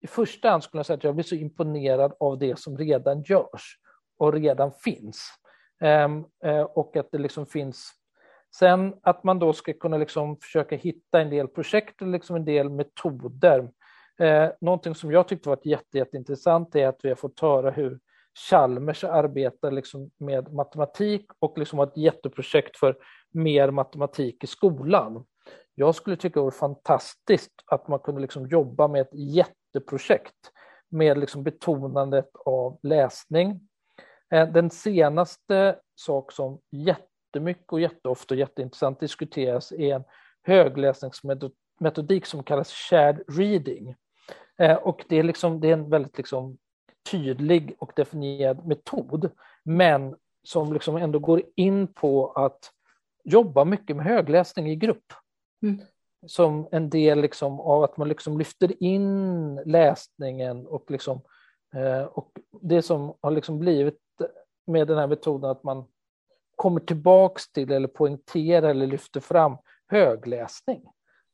[0.01, 3.23] i första hand skulle jag säga att jag blir så imponerad av det som redan
[3.23, 3.79] görs
[4.19, 5.29] och redan finns.
[5.81, 7.93] Ehm, eh, och att det liksom finns
[8.59, 12.45] Sen att man då ska kunna liksom försöka hitta en del projekt och liksom en
[12.45, 13.71] del metoder.
[14.19, 17.99] Eh, någonting som jag tyckte var jätte, jätteintressant är att vi har fått höra hur
[18.51, 22.97] Chalmers arbetar liksom med matematik och liksom har ett jätteprojekt för
[23.33, 25.25] mer matematik i skolan.
[25.75, 30.51] Jag skulle tycka det vore fantastiskt att man kunde liksom jobba med ett jätteprojekt
[30.89, 33.61] med liksom betonandet av läsning.
[34.33, 40.05] Eh, den senaste sak som jättemycket och jätteofta och jätteintressant diskuteras är en
[40.43, 43.95] högläsningsmetodik som kallas shared reading.
[44.59, 46.59] Eh, och det är, liksom, det är en väldigt liksom
[47.11, 49.31] tydlig och definierad metod,
[49.65, 52.71] men som liksom ändå går in på att
[53.25, 55.13] jobba mycket med högläsning i grupp.
[55.65, 55.81] Mm.
[56.27, 61.21] Som en del liksom av att man liksom lyfter in läsningen och, liksom,
[61.75, 62.31] eh, och
[62.63, 64.01] det som har liksom blivit
[64.67, 65.85] med den här metoden att man
[66.57, 69.57] kommer tillbaks till eller poängterar eller lyfter fram
[69.89, 70.83] högläsning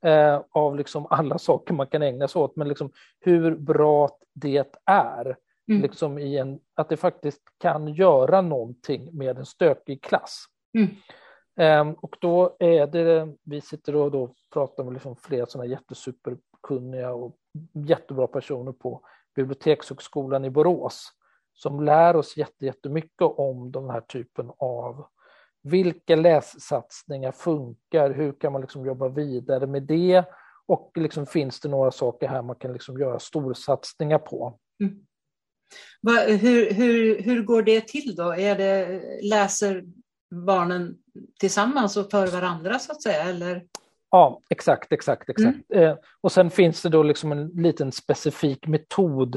[0.05, 4.77] eh, av liksom alla saker man kan ägna sig åt, men liksom hur bra det
[4.85, 5.37] är.
[5.69, 5.83] Mm.
[5.83, 10.45] Liksom i en, att det faktiskt kan göra någonting med en stökig klass.
[10.79, 10.89] Mm.
[11.61, 17.13] Ehm, och då är det, vi sitter och då pratar med liksom flera sådana jättesuperkunniga
[17.13, 17.37] och
[17.73, 19.01] jättebra personer på
[19.37, 21.13] Bibliotekshögskolan i Borås
[21.55, 25.07] som lär oss jättemycket om den här typen av
[25.63, 30.25] vilka lässatsningar funkar, hur kan man liksom jobba vidare med det
[30.67, 34.59] och liksom finns det några saker här man kan liksom göra storsatsningar på.
[34.81, 35.07] Mm.
[36.03, 38.35] Va, hur, hur, hur går det till då?
[38.35, 39.85] Är det, läser
[40.31, 40.97] barnen
[41.41, 43.23] tillsammans och för varandra så att säga?
[43.23, 43.65] Eller?
[44.11, 45.59] Ja, exakt, exakt, exakt.
[45.75, 45.85] Mm.
[45.85, 49.37] Eh, och sen finns det då liksom en liten specifik metod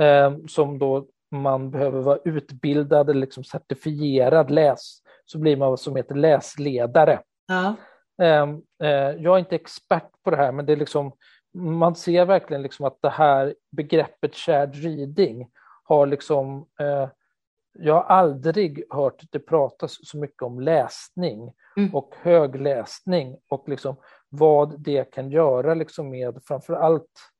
[0.00, 5.80] eh, som då man behöver vara utbildad eller liksom certifierad läs, så blir man vad
[5.80, 7.20] som heter läsledare.
[7.46, 7.74] Ja.
[8.22, 8.48] Eh,
[8.82, 11.12] eh, jag är inte expert på det här, men det är liksom,
[11.54, 15.48] man ser verkligen liksom att det här begreppet shared reading
[15.84, 17.08] har liksom eh,
[17.80, 21.94] jag har aldrig hört det pratas så mycket om läsning mm.
[21.94, 23.96] och högläsning och liksom
[24.28, 27.32] vad det kan göra liksom med framför allt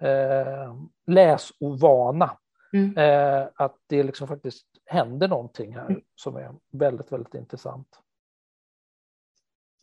[0.00, 0.74] eh,
[1.06, 2.38] läsovana.
[2.72, 2.96] Mm.
[2.96, 6.00] Eh, att det liksom faktiskt händer någonting här mm.
[6.14, 7.88] som är väldigt, väldigt intressant.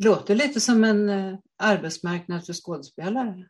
[0.04, 3.48] Låter lite som en eh, arbetsmarknad för skådespelare.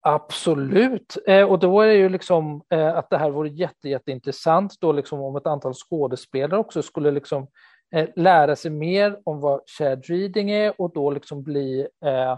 [0.00, 4.80] Absolut, eh, och då är det ju liksom eh, att det här vore jätte, jätteintressant
[4.80, 7.48] då liksom om ett antal skådespelare också skulle liksom
[7.94, 12.30] eh, lära sig mer om vad shared reading är och då liksom bli eh,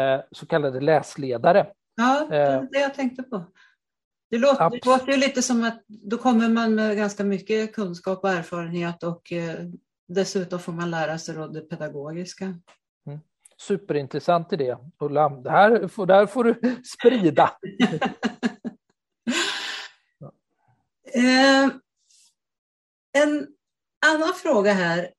[0.00, 1.66] eh, så kallade läsledare.
[1.96, 3.44] Ja, det är det jag tänkte på.
[4.30, 8.24] Det låter, det låter ju lite som att då kommer man med ganska mycket kunskap
[8.24, 9.32] och erfarenhet och
[10.08, 12.54] dessutom får man lära sig det pedagogiska.
[13.60, 15.28] Superintressant idé, Ulla.
[15.28, 17.58] Det här, får, det här får du sprida.
[21.14, 21.64] eh,
[23.12, 23.46] en
[24.06, 25.12] annan fråga här.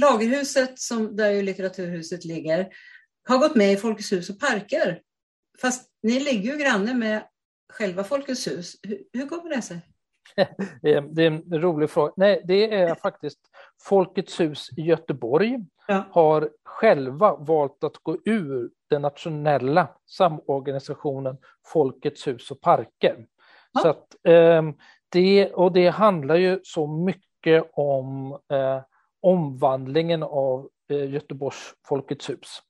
[0.00, 2.68] Lagerhuset, som där ju Litteraturhuset ligger,
[3.28, 5.02] har gått med i Folkets hus och parker.
[5.60, 7.28] Fast ni ligger ju granne med
[7.72, 8.76] själva Folkets hus.
[8.82, 9.80] Hur, hur kommer det sig?
[10.82, 12.12] det är en rolig fråga.
[12.16, 13.40] Nej, det är faktiskt
[13.82, 15.58] Folkets hus i Göteborg
[15.88, 16.04] ja.
[16.10, 21.36] har själva valt att gå ur den nationella samorganisationen
[21.72, 23.26] Folkets hus och parker.
[23.72, 23.80] Ja.
[23.80, 24.62] Så att, eh,
[25.08, 28.80] det, och det handlar ju så mycket om eh,
[29.22, 32.62] omvandlingen av eh, Göteborgs Folkets hus.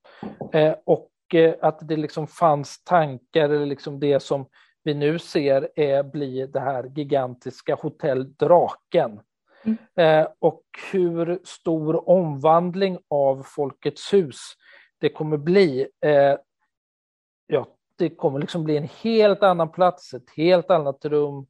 [0.53, 4.47] Eh, och eh, att det liksom fanns tankar, eller liksom det som
[4.87, 9.21] vi nu ser är, blir det här gigantiska Hotell Draken.
[9.65, 9.79] Mm.
[9.97, 10.63] Eh, och
[10.93, 14.37] hur stor omvandling av Folkets hus
[15.01, 15.89] det kommer bli.
[16.05, 16.37] Eh,
[17.47, 17.67] ja,
[17.99, 21.47] det kommer liksom bli en helt annan plats, ett helt annat rum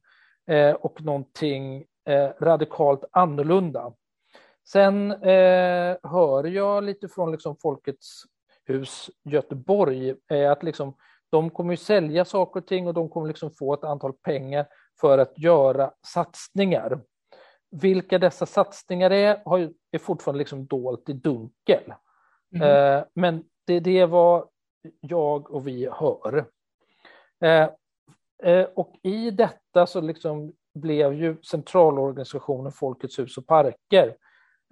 [0.47, 3.93] eh, och någonting eh, radikalt annorlunda.
[4.67, 8.23] Sen eh, hör jag lite från liksom Folkets
[8.65, 10.95] hus Göteborg eh, att liksom
[11.29, 14.67] de kommer ju sälja saker och ting och de kommer liksom få ett antal pengar
[15.01, 17.01] för att göra satsningar.
[17.71, 21.93] Vilka dessa satsningar är, har, är fortfarande liksom dolt i dunkel.
[22.55, 22.97] Mm.
[22.97, 24.47] Eh, men det, det är vad
[25.01, 26.45] jag och vi hör.
[27.43, 27.69] Eh,
[28.43, 34.15] eh, och i detta så liksom blev ju centralorganisationen Folkets hus och parker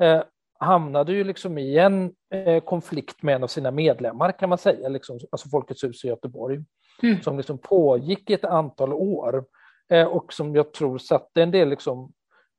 [0.01, 0.23] eh,
[0.59, 4.89] hamnade ju liksom i en eh, konflikt med en av sina medlemmar kan man säga,
[4.89, 6.63] liksom, alltså Folkets hus i Göteborg,
[7.03, 7.21] mm.
[7.21, 9.45] som liksom pågick i ett antal år
[9.89, 12.13] eh, och som jag tror satte en del liksom,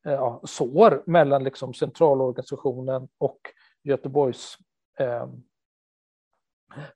[0.07, 3.41] eh, ja, sår mellan liksom, centralorganisationen och
[3.85, 4.57] Göteborgs
[4.99, 5.27] eh,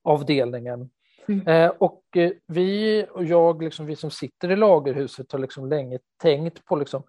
[0.02, 0.90] avdelningen.
[1.28, 1.46] Mm.
[1.46, 5.98] Eh, och eh, vi och jag, liksom, vi som sitter i lagerhuset, har liksom länge
[6.22, 7.02] tänkt på liksom,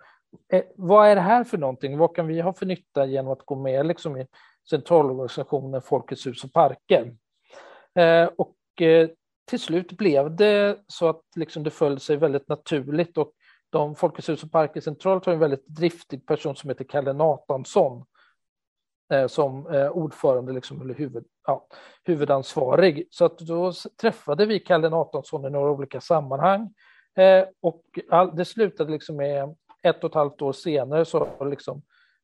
[0.53, 1.97] Eh, vad är det här för någonting?
[1.97, 4.27] Vad kan vi ha för nytta genom att gå med liksom, i
[4.69, 7.15] centralorganisationen Folkets hus och parker?
[7.95, 9.09] Eh, och eh,
[9.45, 13.31] till slut blev det så att liksom, det föll sig väldigt naturligt och
[13.69, 18.05] de Folkets hus och parker centralt har en väldigt driftig person som heter Kalle Nathansson
[19.13, 21.67] eh, som eh, ordförande liksom, eller huvud, ja,
[22.03, 23.07] huvudansvarig.
[23.11, 26.73] Så att då träffade vi Kalle Nathansson i några olika sammanhang
[27.17, 31.49] eh, och all, det slutade liksom med ett och ett halvt år senare så har
[31.49, 31.81] liksom,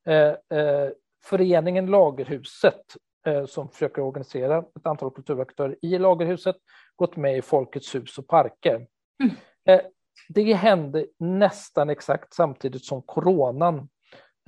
[0.07, 0.89] eh, eh,
[1.23, 2.81] föreningen Lagerhuset
[3.25, 6.55] eh, som försöker organisera ett antal kulturaktörer i Lagerhuset
[6.95, 8.87] gått med i Folkets hus och parker.
[9.23, 9.35] Mm.
[9.65, 9.85] Eh,
[10.29, 13.89] det hände nästan exakt samtidigt som coronan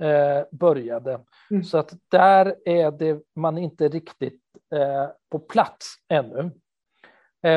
[0.02, 1.20] eh, började.
[1.50, 1.64] Mm.
[1.64, 4.40] Så att där är det man inte riktigt
[4.74, 6.50] eh, på plats ännu.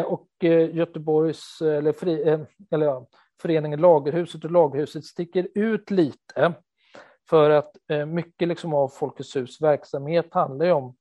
[0.06, 0.28] och
[0.72, 3.08] Göteborgs, eller, fri, eller ja,
[3.42, 6.54] föreningen Lagerhuset och Lagerhuset sticker ut lite.
[7.30, 10.96] För att eh, mycket liksom av Folkets hus verksamhet handlar ju om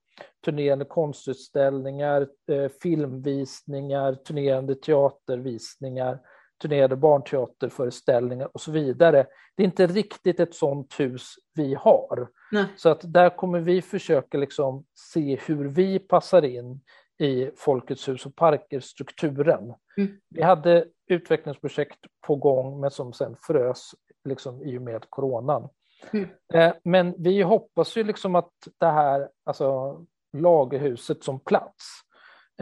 [0.45, 6.19] turnerande konstutställningar, eh, filmvisningar, turnerande teatervisningar,
[6.63, 9.27] turnerande barnteaterföreställningar och så vidare.
[9.57, 12.29] Det är inte riktigt ett sådant hus vi har.
[12.53, 12.65] Nej.
[12.77, 16.81] Så att där kommer vi försöka liksom se hur vi passar in
[17.19, 19.75] i Folkets hus och parker-strukturen.
[19.97, 20.21] Mm.
[20.31, 23.95] Vi hade utvecklingsprojekt på gång men som sen frös
[24.25, 25.69] liksom, i och med coronan.
[26.13, 26.29] Mm.
[26.55, 29.99] Eh, men vi hoppas ju liksom att det här, alltså
[30.33, 31.85] lagerhuset som plats,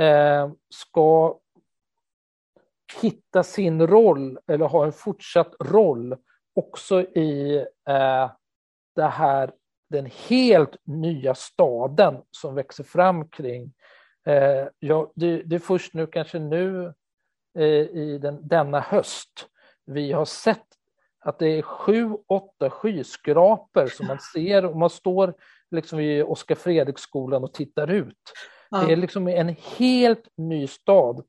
[0.01, 1.39] eh, ska
[3.03, 6.17] hitta sin roll eller ha en fortsatt roll
[6.55, 7.57] också i
[7.89, 8.31] eh,
[8.95, 9.53] det här,
[9.91, 13.73] den helt nya staden som växer fram kring
[14.27, 16.95] Eh, ja, det, det, är först nu, kanske nu
[17.59, 19.49] i den, denna höst,
[19.87, 20.67] vi har sett
[21.21, 25.35] att det är sju, åtta skyskrapor som man ser om man står
[25.71, 28.33] liksom vid Oskar Fredriksskolan och tittar ut.
[28.71, 28.79] Ja.
[28.79, 31.25] Det är liksom en helt ny stad.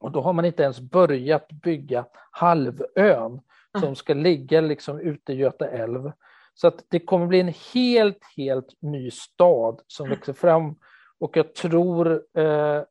[0.00, 3.40] Och då har man inte ens börjat bygga halvön.
[3.80, 6.12] som ska ligga liksom ute i Göta älv.
[6.54, 10.76] Så att det kommer bli en helt, helt ny stad som växer fram.
[11.18, 12.82] Och jag tror eh,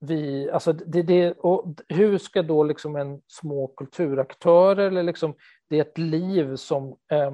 [0.00, 5.34] vi, alltså det, det, och hur ska då liksom en små kulturaktör eller liksom
[5.68, 7.30] det är ett liv som eh,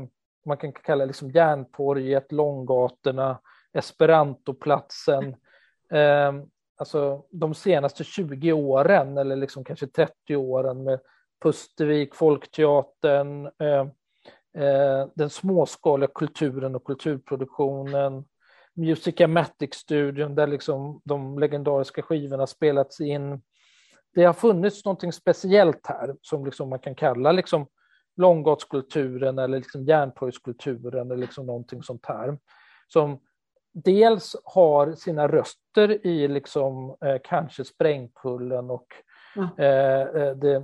[0.46, 3.38] man kan kalla liksom Järntorget, Långgatorna,
[3.72, 5.36] Esperantoplatsen,
[5.90, 6.32] eh,
[6.76, 11.00] alltså de senaste 20 åren eller liksom kanske 30 åren med
[11.42, 13.86] Pustervik, Folkteatern, eh,
[14.64, 18.24] eh, den småskaliga kulturen och kulturproduktionen,
[18.76, 23.42] Musicamatic-studion där liksom de legendariska skivorna spelats in.
[24.14, 27.66] Det har funnits någonting speciellt här som liksom man kan kalla liksom
[28.16, 32.38] långgatskulturen eller liksom järntorgskulturen eller liksom någonting sånt här.
[32.88, 33.18] Som
[33.84, 38.86] dels har sina röster i liksom, eh, kanske Sprängkullen och
[39.36, 39.48] mm.
[39.48, 40.62] eh, det,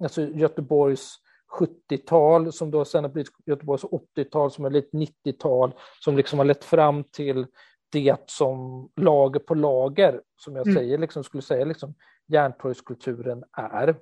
[0.00, 1.16] alltså Göteborgs
[1.58, 6.46] 70-tal som då sen har blivit Göteborgs 80-tal som är lite 90-tal som liksom har
[6.46, 7.46] lett fram till
[7.92, 10.76] det som lager på lager, som jag mm.
[10.78, 11.94] säger, liksom, skulle säga liksom,
[12.26, 13.96] järntorgskulturen är.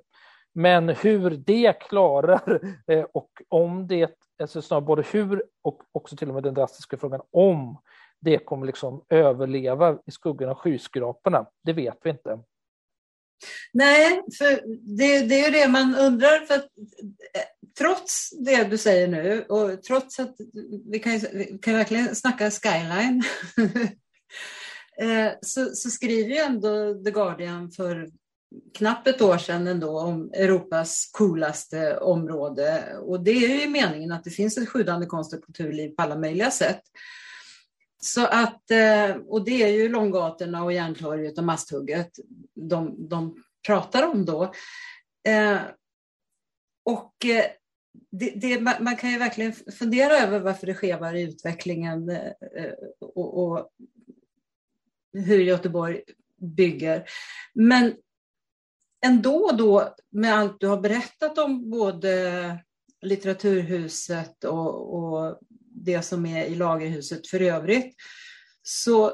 [0.53, 6.27] Men hur det klarar eh, och om det, alltså snarare både hur och också till
[6.27, 7.77] och med den drastiska frågan om
[8.21, 12.39] det kommer liksom överleva i skuggan av skyskraporna, det vet vi inte.
[13.73, 14.61] Nej, för
[14.97, 16.45] det, det är det man undrar.
[16.45, 16.67] För att,
[17.33, 17.41] eh,
[17.77, 20.35] trots det du säger nu och trots att
[20.91, 23.23] vi kan, vi kan verkligen snacka skyline
[25.01, 28.09] eh, så, så, skriver ju ändå The Guardian för
[28.77, 32.97] knappt ett år sedan ändå om Europas coolaste område.
[33.01, 36.17] Och det är ju meningen att det finns ett sjudande konst och kulturliv på alla
[36.17, 36.81] möjliga sätt.
[38.01, 42.19] Så att, eh, och det är ju Långgatorna och Järntorget och Masthugget
[42.55, 44.43] de, de pratar om då.
[45.27, 45.59] Eh,
[46.85, 47.45] och eh,
[48.11, 53.43] det, det, man kan ju verkligen fundera över varför det skevar i utvecklingen eh, och,
[53.43, 53.69] och
[55.13, 56.01] hur Göteborg
[56.37, 57.05] bygger.
[57.53, 57.93] Men
[59.05, 62.57] ändå då med allt du har berättat om både
[63.01, 65.39] Litteraturhuset och, och
[65.85, 67.95] det som är i Lagerhuset för övrigt,
[68.61, 69.13] så eh,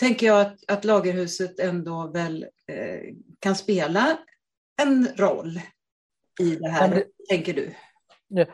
[0.00, 4.18] tänker jag att, att Lagerhuset ändå väl eh, kan spela
[4.82, 5.60] en roll
[6.40, 7.74] i det här, det, tänker du?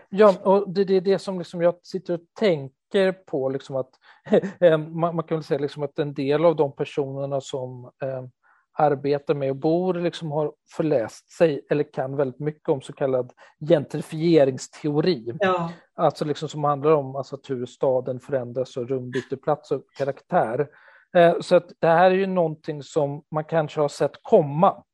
[0.09, 3.91] Ja, och det, det är det som liksom jag sitter och tänker på, liksom att
[4.61, 8.25] eh, man, man, kan väl säga liksom att en del av de personerna som eh,
[8.73, 13.33] arbetar med och bor liksom har förläst sig eller kan väldigt mycket om så kallad
[13.69, 15.35] gentrifieringsteori.
[15.41, 15.73] Ja.
[15.95, 20.69] Alltså liksom som handlar om alltså hur staden förändras och rum byter plats och karaktär.
[21.17, 24.85] Eh, så att det här är ju någonting som man kanske har sett komma.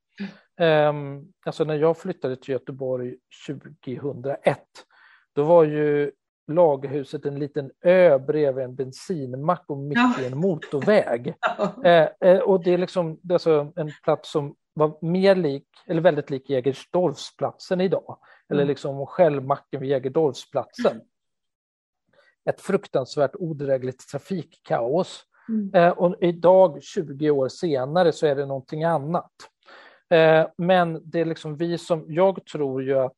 [0.61, 0.93] Eh,
[1.47, 3.16] alltså när jag flyttade till Göteborg
[3.47, 4.59] 2001,
[5.35, 6.12] då var ju
[6.49, 10.22] Lagerhuset en liten ö bredvid en bensinmack och mitt ja.
[10.22, 11.34] i en motorväg.
[11.84, 15.68] Eh, eh, och det är liksom det är alltså en plats som var mer lik,
[15.86, 18.18] eller väldigt lik Jägersdorfsplatsen idag.
[18.49, 18.68] Eller mm.
[18.68, 21.01] liksom självmacken vid Jägersdorfsplatsen.
[22.51, 25.24] Ett fruktansvärt odrägligt trafikkaos.
[25.49, 25.74] Mm.
[25.74, 29.32] Eh, och idag, 20 år senare, så är det någonting annat.
[30.11, 33.16] Eh, men det är liksom vi som, jag tror ju att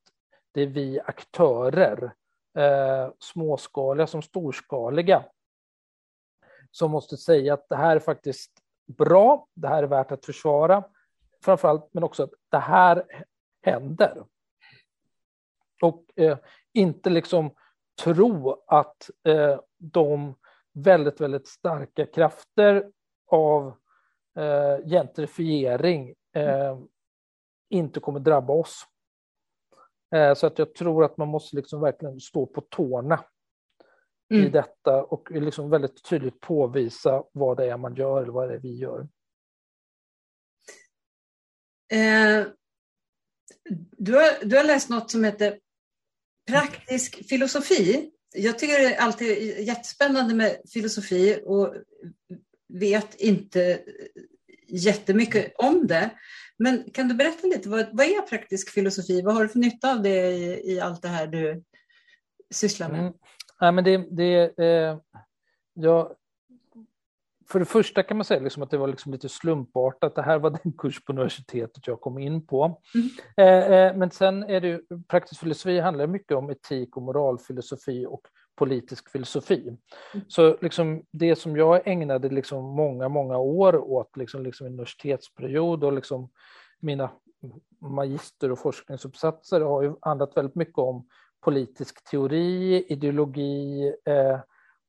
[0.53, 2.13] det är vi aktörer
[2.57, 5.23] eh, småskaliga som storskaliga
[6.71, 8.51] som måste säga att det här är faktiskt
[8.97, 10.83] bra, det här är värt att försvara,
[11.43, 13.25] framförallt, men också att det här
[13.61, 14.23] händer.
[15.81, 16.37] Och eh,
[16.73, 17.55] inte liksom
[18.03, 20.35] tro att eh, de
[20.73, 22.91] väldigt, väldigt starka krafter
[23.27, 23.77] av
[24.35, 26.79] eh, gentrifiering eh,
[27.69, 28.85] inte kommer drabba oss.
[30.15, 33.25] Eh, så att jag tror att man måste liksom verkligen stå på tårna
[34.33, 34.45] mm.
[34.45, 38.55] i detta och liksom väldigt tydligt påvisa vad det är man gör eller vad det
[38.55, 39.07] är vi gör.
[41.93, 42.45] Eh,
[43.97, 45.59] du, har, du har läst något som heter
[46.47, 48.11] Praktisk filosofi.
[48.33, 51.75] Jag tycker det är alltid jättespännande med filosofi och
[52.67, 53.81] vet inte
[54.67, 56.09] jättemycket om det.
[56.61, 59.21] Men kan du berätta lite, vad, vad är praktisk filosofi?
[59.21, 61.63] Vad har du för nytta av det i, i allt det här du
[62.53, 62.99] sysslar med?
[62.99, 63.13] Mm.
[63.59, 64.97] Ja, men det, det, eh,
[65.73, 66.15] ja,
[67.51, 70.15] för det första kan man säga liksom att det var liksom lite slumpartat.
[70.15, 72.81] Det här var den kurs på universitetet jag kom in på.
[72.95, 73.09] Mm.
[73.37, 78.05] Eh, eh, men sen är det ju, praktisk filosofi handlar mycket om etik och moralfilosofi
[78.05, 78.21] och
[78.61, 79.67] politisk filosofi.
[79.67, 80.25] Mm.
[80.27, 85.93] Så liksom det som jag ägnade liksom många, många år åt liksom, liksom universitetsperiod och
[85.93, 86.29] liksom
[86.79, 87.09] mina
[87.79, 91.07] magister och forskningsuppsatser har ju handlat väldigt mycket om
[91.39, 94.39] politisk teori, ideologi eh,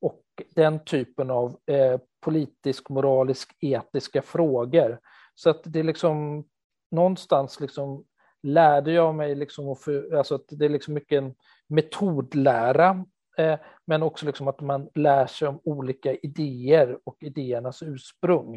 [0.01, 0.21] och
[0.55, 4.99] den typen av eh, politisk, moralisk, etiska frågor.
[5.35, 6.43] Så att det är liksom
[6.91, 8.05] någonstans liksom
[8.43, 11.35] lärde jag mig liksom att för, alltså att det är liksom mycket en
[11.67, 13.05] metodlära,
[13.37, 18.55] Eh, men också liksom att man lär sig om olika idéer och idéernas ursprung.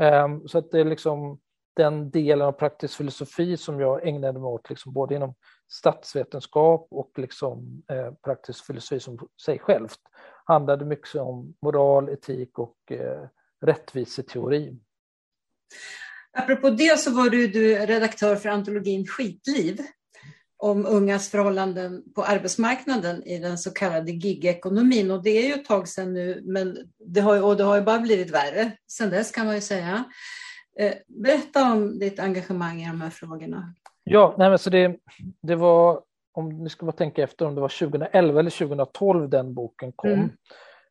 [0.00, 1.40] Eh, så att det är liksom
[1.76, 5.34] den delen av praktisk filosofi som jag ägnade mig åt, liksom både inom
[5.68, 9.98] statsvetenskap och liksom, eh, praktisk filosofi som sig självt,
[10.44, 13.28] handlade mycket om moral, etik och eh,
[13.60, 14.78] rättviseteori.
[16.32, 19.80] Apropå det så var du, du redaktör för antologin Skitliv
[20.62, 25.10] om ungas förhållanden på arbetsmarknaden i den så kallade gigekonomin.
[25.10, 27.82] Och det är ju ett tag sedan nu, men det har, och det har ju
[27.82, 30.04] bara blivit värre sedan dess kan man ju säga.
[30.78, 33.74] Eh, berätta om ditt engagemang i de här frågorna.
[34.04, 34.96] Ja, nej så det,
[35.42, 36.00] det var,
[36.32, 40.10] om ni ska bara tänka efter om det var 2011 eller 2012 den boken kom.
[40.10, 40.30] Mm.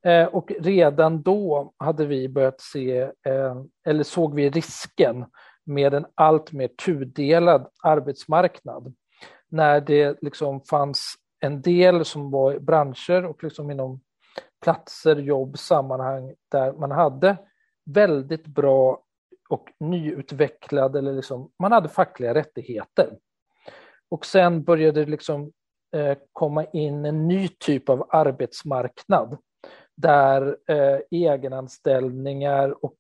[0.06, 3.56] Eh, och redan då hade vi börjat se, eh,
[3.88, 5.26] eller såg vi risken
[5.66, 8.94] med en allt mer tudelad arbetsmarknad.
[9.52, 14.02] När det liksom fanns en del som var branscher och liksom inom
[14.64, 17.38] platser, jobb, sammanhang där man hade
[17.86, 19.04] väldigt bra
[19.50, 23.18] och nyutvecklad, eller liksom, man hade fackliga rättigheter.
[24.10, 25.52] Och sen började det liksom
[25.96, 29.38] eh, komma in en ny typ av arbetsmarknad
[29.98, 32.98] där eh, egenanställningar och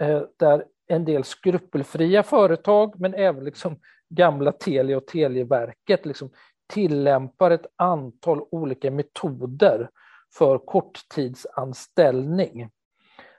[0.00, 6.30] eh, där en del skrupelfria företag, men även liksom gamla Telia och Televerket liksom
[6.66, 9.90] tillämpar ett antal olika metoder
[10.34, 12.70] för korttidsanställning.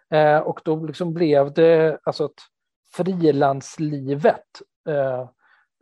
[0.10, 2.40] Eh, och då liksom blev det alltså att
[2.94, 5.30] frilanslivet eh,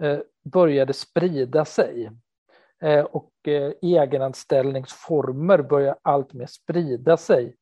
[0.04, 2.12] eh, började sprida sig.
[2.82, 7.56] Eh, och eh, egenanställningsformer började alltmer sprida sig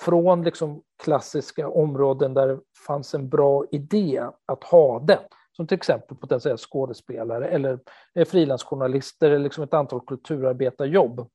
[0.00, 5.20] från liksom klassiska områden där det fanns en bra idé att ha det,
[5.58, 7.78] som till exempel potentiella skådespelare eller
[8.14, 11.30] eh, frilansjournalister eller liksom ett antal kulturarbetarjobb.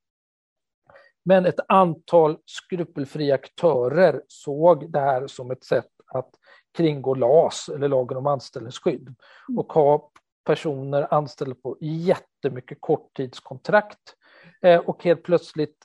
[1.25, 6.29] Men ett antal skrupelfria aktörer såg det här som ett sätt att
[6.77, 9.15] kringgå LAS, eller lagen om anställningsskydd,
[9.57, 10.11] och ha
[10.43, 14.15] personer anställda på jättemycket korttidskontrakt.
[14.61, 15.77] Eh, och helt plötsligt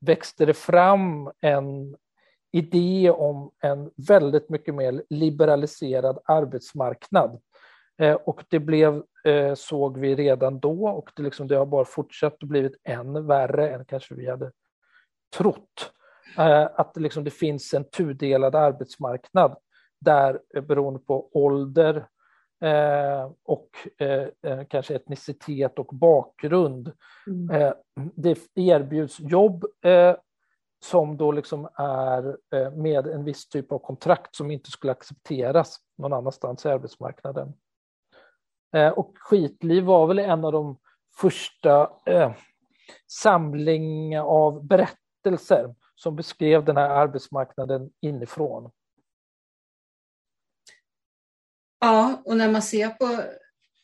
[0.00, 1.96] växte det fram en
[2.52, 7.40] idé om en väldigt mycket mer liberaliserad arbetsmarknad.
[7.98, 11.84] Eh, och det blev, eh, såg vi redan då, och det, liksom, det har bara
[11.84, 14.52] fortsatt och blivit än värre än kanske vi hade
[15.36, 15.92] trott.
[16.74, 19.56] Att det, liksom, det finns en tudelad arbetsmarknad
[20.00, 22.06] där beroende på ålder,
[22.60, 26.92] eh, och eh, eh, kanske etnicitet och bakgrund.
[27.26, 27.50] Mm.
[27.50, 27.72] Eh,
[28.14, 30.16] det erbjuds jobb eh,
[30.84, 35.76] som då liksom är eh, med en viss typ av kontrakt som inte skulle accepteras
[35.98, 37.52] någon annanstans i arbetsmarknaden.
[38.96, 40.78] Och Skitliv var väl en av de
[41.16, 41.90] första
[43.06, 48.70] samling av berättelser som beskrev den här arbetsmarknaden inifrån.
[51.80, 53.04] Ja, och när man ser på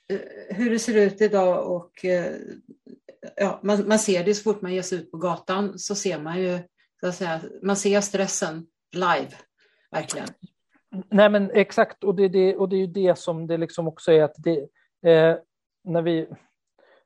[0.09, 2.37] eh, hur det ser ut idag och eh,
[3.37, 6.19] ja, man, man ser det så fort man ger sig ut på gatan så ser
[6.19, 6.59] man ju,
[7.01, 9.31] så att säga, man ser stressen live,
[9.91, 10.29] verkligen.
[11.11, 14.13] Nej men exakt, och det, det, och det är ju det som det liksom också
[14.13, 14.69] är att det,
[15.07, 15.37] eh,
[15.85, 16.29] när vi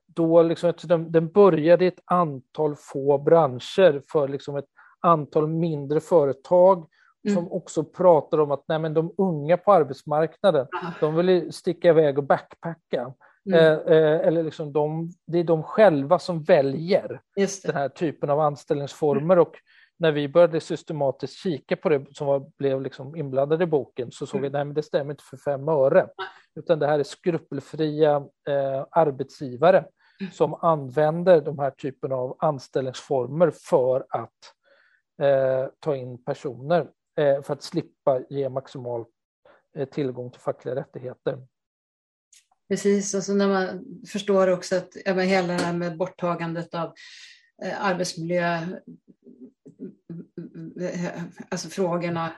[0.07, 4.69] då liksom, den, den började i ett antal få branscher för liksom ett
[5.01, 6.87] antal mindre företag
[7.27, 7.35] Mm.
[7.35, 10.91] som också pratar om att nej, men de unga på arbetsmarknaden, ah.
[11.01, 13.13] de vill sticka iväg och backpacka.
[13.47, 13.59] Mm.
[13.61, 17.21] Eh, eh, eller liksom de, det är de själva som väljer
[17.65, 19.35] den här typen av anställningsformer.
[19.35, 19.39] Mm.
[19.39, 19.55] Och
[19.99, 24.27] när vi började systematiskt kika på det som var, blev liksom inblandade i boken så
[24.27, 24.69] såg vi mm.
[24.69, 26.09] att det stämmer inte för fem öre.
[26.55, 28.17] Utan det här är skrupelfria
[28.49, 29.79] eh, arbetsgivare
[30.21, 30.33] mm.
[30.33, 34.53] som använder de här typen av anställningsformer för att
[35.23, 36.91] eh, ta in personer.
[37.19, 39.05] Eh, för att slippa ge maximal
[39.77, 41.47] eh, tillgång till fackliga rättigheter.
[42.69, 46.93] Precis, och så när man förstår också att ja, hela det här med borttagandet av
[47.65, 48.61] eh, arbetsmiljö,
[51.51, 52.33] alltså frågorna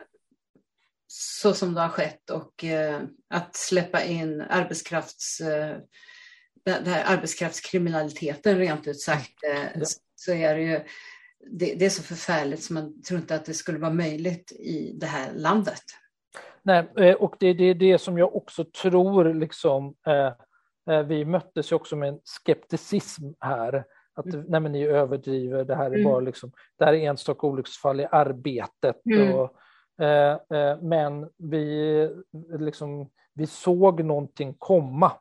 [1.07, 3.01] så som det har skett och eh,
[3.31, 5.77] att släppa in arbetskrafts, eh,
[7.05, 9.87] arbetskraftskriminaliteten rent ut sagt, eh, ja.
[10.15, 10.81] så är det ju
[11.51, 14.93] det, det, är så förfärligt så man tror inte att det skulle vara möjligt i
[15.01, 15.83] det här landet.
[16.63, 21.77] Nej, och det är det, det, som jag också tror, liksom, eh, vi möttes ju
[21.77, 23.85] också med en skepticism här.
[24.19, 24.45] Att mm.
[24.49, 26.05] nej, men ni överdriver, det här är mm.
[26.05, 29.07] bara liksom, det här är enstaka olycksfall i arbetet.
[29.07, 29.35] Mm.
[29.35, 29.55] Och,
[30.05, 32.11] eh, eh, men vi,
[32.59, 35.13] liksom, vi såg någonting komma.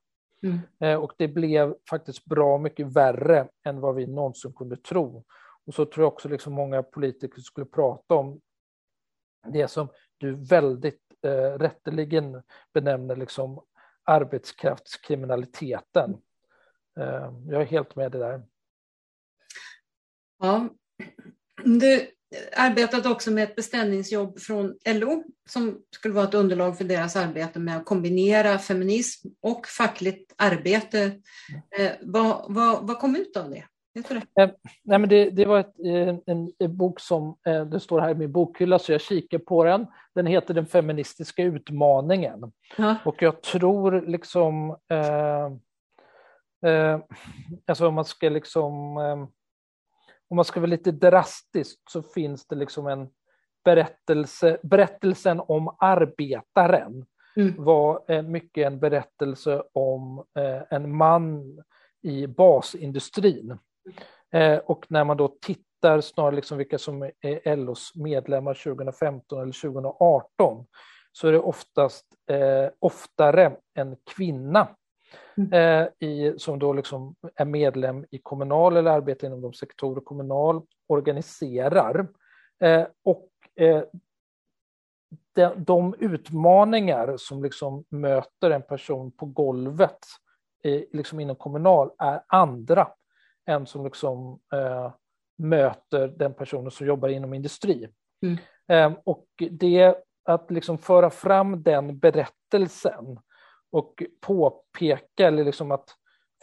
[0.44, 0.60] Mm.
[0.80, 5.24] Eh, och det blev faktiskt bra mycket värre än vad vi någonsin kunde tro.
[5.68, 8.42] Och så tror jag också liksom många politiker skulle prata om
[9.48, 9.88] det som
[10.18, 12.44] du väldigt eh, rätteligen
[12.74, 13.62] benämner liksom
[14.04, 16.18] arbetskraftskriminaliteten.
[17.00, 18.42] Eh, jag är helt med det där.
[20.40, 20.70] Ja.
[21.64, 22.08] Du
[22.56, 27.60] arbetade också med ett beställningsjobb från LO som skulle vara ett underlag för deras arbete
[27.60, 31.04] med att kombinera feminism och fackligt arbete.
[31.78, 33.64] Eh, vad, vad, vad kom ut av det?
[34.40, 34.50] Eh,
[34.84, 38.10] nej, men det, det var ett, en, en, en, bok som eh, det står här
[38.10, 39.88] i min bokhylla, så jag kikar på den.
[40.16, 42.52] Den heter Den feministiska utmaningen.
[42.78, 42.96] Ja.
[43.06, 44.78] Och jag tror liksom...
[44.90, 45.46] Eh,
[46.72, 47.00] eh,
[47.66, 48.98] alltså om man ska liksom...
[48.98, 49.28] Eh,
[50.30, 53.10] om man ska vara lite drastisk så finns det liksom en
[53.66, 57.06] berättelse, berättelsen om arbetaren
[57.36, 57.64] mm.
[57.64, 60.24] var eh, mycket en berättelse om
[60.70, 61.44] en man
[62.02, 63.58] i basindustrin
[64.34, 69.62] Eh, och när man då tittar snarare liksom vilka som är LOs medlemmar 2015 eller
[69.62, 70.66] 2018
[71.12, 74.68] så är det oftast eh, oftare en kvinna
[75.38, 75.88] mm.
[76.00, 82.08] i, som då liksom är medlem i Kommunal eller arbetar inom de sektorer Kommunal organiserar.
[82.60, 83.84] Eh, och eh,
[85.36, 90.00] de, de, utmaningar som liksom möter en person på golvet
[90.92, 92.88] liksom inom Kommunal är andra
[93.46, 94.92] än som liksom, eh,
[95.38, 97.90] möter den personen som jobbar inom industri.
[98.22, 98.38] Mm.
[98.68, 103.20] Eh, och det att liksom föra fram den berättelsen
[103.72, 105.90] och påpeka, eller liksom att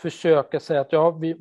[0.01, 1.37] försöka säga att ja, vi,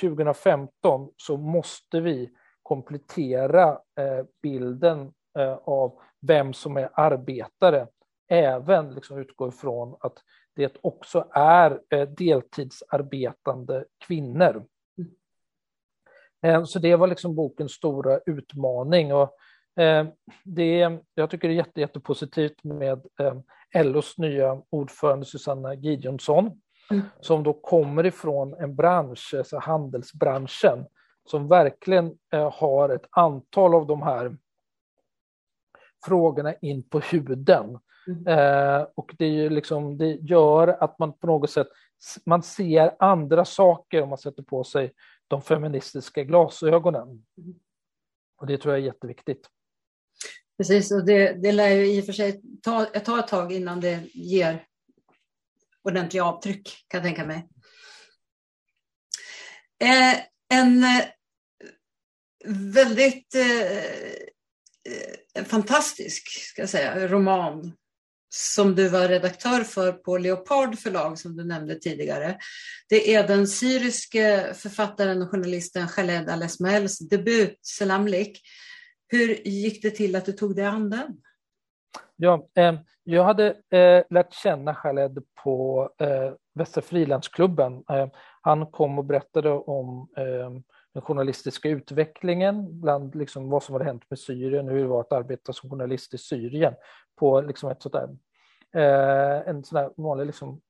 [0.00, 2.30] 2015 så måste vi
[2.62, 7.86] komplettera eh, bilden eh, av vem som är arbetare,
[8.28, 10.18] även liksom utgå ifrån att
[10.56, 14.64] det också är eh, deltidsarbetande kvinnor.
[16.42, 19.14] Eh, så det var liksom bokens stora utmaning.
[19.14, 19.36] Och
[19.76, 20.06] eh,
[20.44, 26.60] det, jag tycker det är jätte, jättepositivt med eh, LOs nya ordförande Susanna Gideonsson,
[26.90, 27.02] mm.
[27.20, 30.86] som då kommer ifrån en bransch, alltså handelsbranschen,
[31.30, 32.18] som verkligen
[32.52, 34.36] har ett antal av de här
[36.04, 37.78] frågorna in på huden.
[38.06, 38.26] Mm.
[38.26, 41.68] Eh, och det, är liksom, det gör att man på något sätt
[42.26, 44.92] man ser andra saker om man sätter på sig
[45.28, 47.24] de feministiska glasögonen.
[48.36, 49.48] Och det tror jag är jätteviktigt.
[50.58, 53.80] Precis, och det, det lär ju i och för sig ta, ta ett tag innan
[53.80, 54.64] det ger
[55.82, 57.48] ordentliga avtryck, kan jag tänka mig.
[59.82, 60.20] Eh,
[60.58, 61.04] en eh,
[62.46, 63.72] väldigt eh,
[65.34, 67.72] eh, fantastisk ska jag säga, roman
[68.34, 72.38] som du var redaktör för på Leopard förlag som du nämnde tidigare.
[72.88, 78.40] Det är den syriske författaren och journalisten Khaled Al-Esmaels debut Selamlik.
[79.08, 81.20] Hur gick det till att du tog dig an den?
[82.16, 82.74] Ja, eh,
[83.04, 87.84] jag hade eh, lärt känna Khaled på eh, Västra Frilansklubben.
[87.90, 88.08] Eh,
[88.40, 90.50] han kom och berättade om eh,
[90.92, 95.12] den journalistiska utvecklingen, bland liksom vad som hade hänt med Syrien, hur det var att
[95.12, 96.74] arbeta som journalist i Syrien
[97.16, 98.08] på liksom ett sådär,
[98.74, 100.60] eh, en sån där vanlig liksom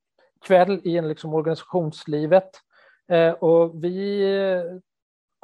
[0.46, 2.50] kväll i en liksom organisationslivet.
[3.08, 4.24] Eh, och vi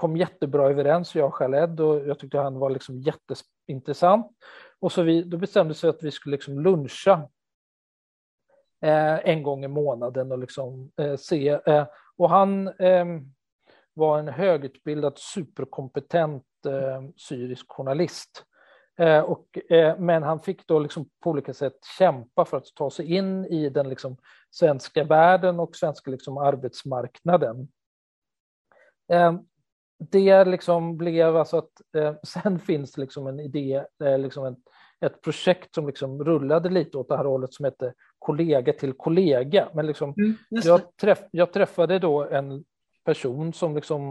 [0.00, 4.26] kom jättebra överens, jag och Khaled, och jag tyckte han var liksom jätteintressant.
[4.80, 7.28] Och så vi, då bestämde sig att vi skulle liksom luncha
[8.80, 11.48] eh, en gång i månaden och liksom, eh, se.
[11.48, 11.86] Eh,
[12.16, 13.06] och han eh,
[13.94, 18.44] var en högutbildad, superkompetent eh, syrisk journalist.
[18.98, 22.90] Eh, och, eh, men han fick då liksom på olika sätt kämpa för att ta
[22.90, 24.16] sig in i den liksom
[24.50, 27.68] svenska världen och svenska liksom arbetsmarknaden.
[29.12, 29.32] Eh,
[30.00, 31.70] Eh, det liksom blev alltså att
[32.28, 33.84] sen finns det liksom en idé,
[34.18, 34.58] liksom ett,
[35.00, 39.68] ett projekt som liksom rullade lite åt det här hållet som heter kollega till kollega.
[39.74, 42.64] Men liksom, mm, jag, träff, jag, träffade då en
[43.04, 44.08] person som liksom,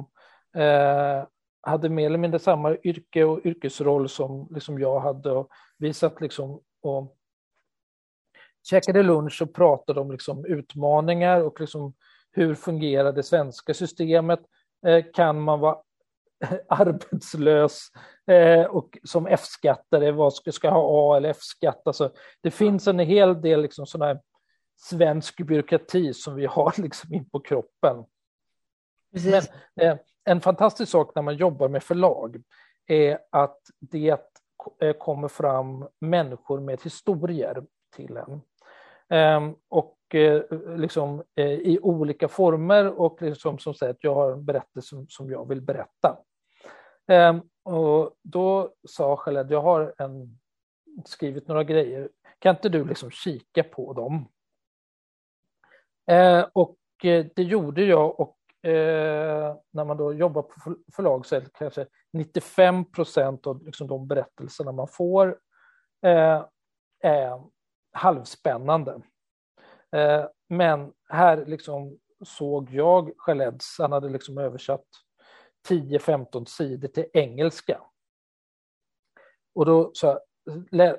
[0.55, 1.23] eh,
[1.61, 5.31] hade mer eller mindre samma yrke och yrkesroll som liksom jag hade.
[5.31, 7.15] Och vi satt liksom och
[8.69, 11.93] käkade lunch och pratade om liksom utmaningar och liksom
[12.31, 14.39] hur fungerar det svenska systemet?
[14.87, 15.77] Eh, kan man vara
[16.69, 17.87] arbetslös
[18.27, 21.81] eh, och som F-skattare, vad ska, ska ha A eller F-skatt?
[21.85, 22.11] Alltså,
[22.41, 24.19] det finns en hel del liksom, sån här
[24.77, 28.05] svensk byråkrati som vi har liksom in på kroppen.
[29.11, 29.43] Men,
[29.81, 32.41] eh, en fantastisk sak när man jobbar med förlag
[32.87, 34.21] är att det
[34.99, 37.63] kommer fram människor med historier
[37.95, 38.41] till en.
[39.37, 40.41] Um, och Eh,
[40.77, 45.47] liksom eh, i olika former och liksom som att jag har en berättelse som, jag
[45.47, 46.17] vill berätta.
[47.07, 50.39] Ehm, och då sa Khaled, jag har en,
[51.05, 54.27] skrivit några grejer, kan inte du liksom kika på dem?
[56.07, 58.35] Ehm, och eh, det gjorde jag och
[59.71, 64.07] när man då jobbar på förlag så är det kanske 95 procent av liksom de
[64.07, 65.39] berättelserna man får
[67.03, 67.41] är
[67.91, 69.01] halvspännande.
[69.91, 73.79] Eh, men här liksom såg jag Khaleds...
[73.79, 74.85] han hade liksom översatt
[75.69, 77.81] 10-15 sidor till engelska.
[79.55, 80.19] Och då så,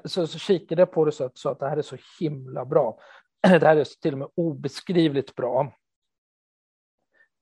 [0.05, 2.65] så, så kikade jag på det så att, så att det här är så himla
[2.65, 2.99] bra.
[3.43, 5.73] Det här är till och med obeskrivligt bra.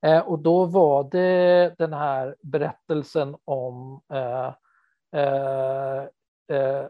[0.07, 4.55] Eh, och då var det den här berättelsen om eh,
[5.21, 6.03] eh,
[6.53, 6.87] eh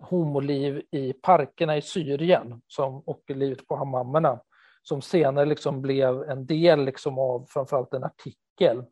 [0.00, 4.40] homoliv i parkerna i Syrien som, och livet på hammammerna
[4.82, 8.84] som senare liksom blev en del liksom av framförallt en artikel.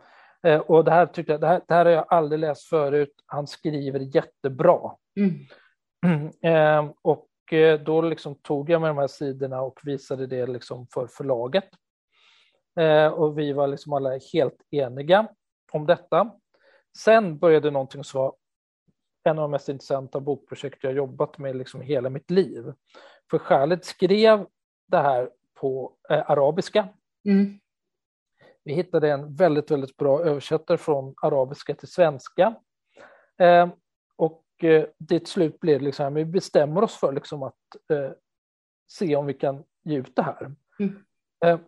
[0.42, 3.14] Eh, och det här, tyckte jag, det, här, det här har jag aldrig läst förut.
[3.26, 4.80] Han skriver jättebra.
[5.16, 5.34] Mm.
[6.42, 10.86] Eh, och eh, då liksom tog jag med de här sidorna och visade det liksom
[10.94, 11.68] för förlaget.
[12.80, 15.26] Eh, och vi var liksom alla helt eniga
[15.72, 16.30] om detta.
[16.98, 18.34] Sen började någonting som var
[19.24, 22.72] en av de mest intressanta bokprojekt jag jobbat med liksom hela mitt liv.
[23.30, 24.46] För Khaled skrev
[24.86, 26.88] det här på eh, arabiska.
[27.24, 27.60] Mm.
[28.64, 32.54] Vi hittade en väldigt, väldigt bra översättare från arabiska till svenska.
[33.38, 33.68] Eh,
[34.16, 37.54] och eh, det till slut blev liksom, vi bestämmer oss för liksom att
[37.92, 38.10] eh,
[38.90, 40.54] se om vi kan ge ut det här.
[40.78, 41.04] Mm.
[41.44, 41.60] Eh,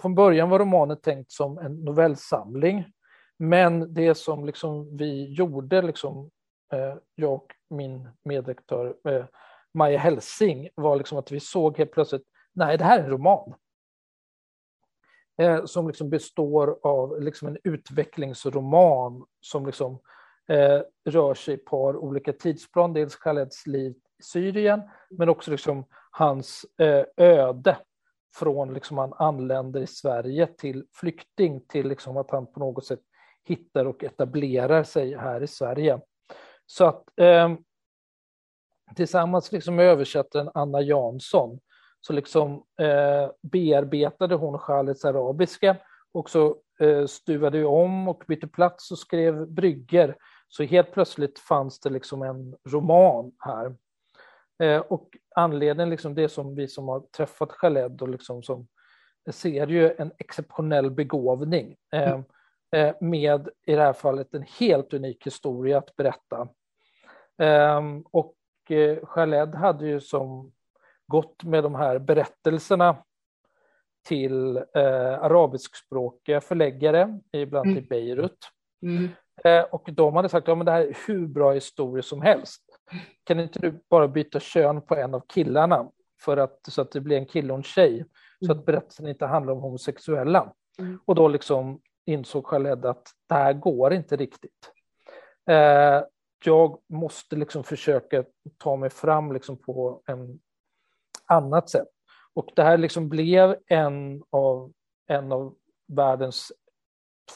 [0.00, 2.84] från början var romanen tänkt som en novellsamling,
[3.38, 6.30] men det som liksom vi gjorde liksom
[6.72, 9.24] Eh, jag och min medredaktör eh,
[9.74, 13.54] Maja Helsing var liksom att vi såg helt plötsligt, nej det här är en roman.
[15.40, 19.98] Eh, som liksom består av liksom en utvecklingsroman som liksom
[20.48, 22.92] eh, rör sig i ett par olika tidsplan.
[22.92, 27.76] Dels Khaleds liv i Syrien, men också liksom hans eh, öde
[28.34, 33.00] från liksom han anländer i Sverige till flykting till liksom att han på något sätt
[33.44, 36.00] hittar och etablerar sig här i Sverige.
[36.70, 37.54] Så att eh,
[38.96, 41.60] tillsammans liksom med översättaren Anna Jansson
[42.00, 45.76] så liksom eh, bearbetade hon Khaleds arabiska
[46.12, 50.16] och så eh, stuvade om och bytte plats och skrev brygger.
[50.48, 53.74] Så helt plötsligt fanns det liksom en roman här.
[54.62, 58.68] Eh, och anledningen, liksom det som vi som har träffat Khaled och liksom som
[59.30, 62.20] ser ju en exceptionell begåvning eh,
[62.76, 66.48] eh, med i det här fallet en helt unik historia att berätta.
[67.40, 68.34] Um, och
[68.70, 70.52] uh, Khaled hade ju som
[71.06, 72.96] gått med de här berättelserna
[74.08, 77.78] till uh, arabiskspråkiga förläggare, ibland mm.
[77.78, 78.38] i Beirut.
[78.82, 79.08] Mm.
[79.46, 82.62] Uh, och de hade sagt att ja, det här är hur bra historia som helst.
[83.24, 85.90] Kan inte du bara byta kön på en av killarna
[86.24, 88.04] för att, så att det blir en kille och en tjej,
[88.46, 88.64] så att mm.
[88.64, 90.52] berättelsen inte handlar om homosexuella?
[90.78, 91.00] Mm.
[91.04, 94.72] Och då liksom insåg Khaled att det här går inte riktigt.
[95.50, 96.02] Eh,
[96.44, 98.24] jag måste liksom försöka
[98.58, 100.40] ta mig fram liksom på en
[101.26, 101.88] annat sätt.
[102.34, 104.72] Och det här liksom blev en av,
[105.06, 105.54] en av
[105.88, 106.52] världens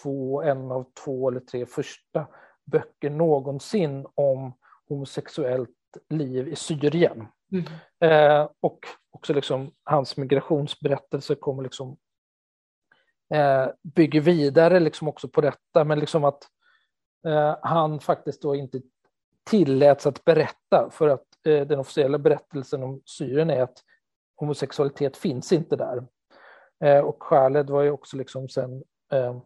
[0.02, 2.26] två, en av två eller tre första
[2.64, 4.52] böcker någonsin om
[4.88, 5.70] homosexuellt
[6.08, 7.26] liv i Syrien.
[7.52, 7.64] Mm.
[8.00, 8.78] Eh, och
[9.10, 11.96] också liksom hans migrationsberättelse kommer liksom
[13.34, 16.48] eh, bygger vidare liksom också på detta, men liksom att
[17.26, 18.80] eh, han faktiskt då inte
[19.50, 23.78] tilläts att berätta för att eh, den officiella berättelsen om Syrien är att
[24.36, 26.06] homosexualitet finns inte där.
[26.84, 29.36] Eh, och Khaled var ju också liksom sen eh,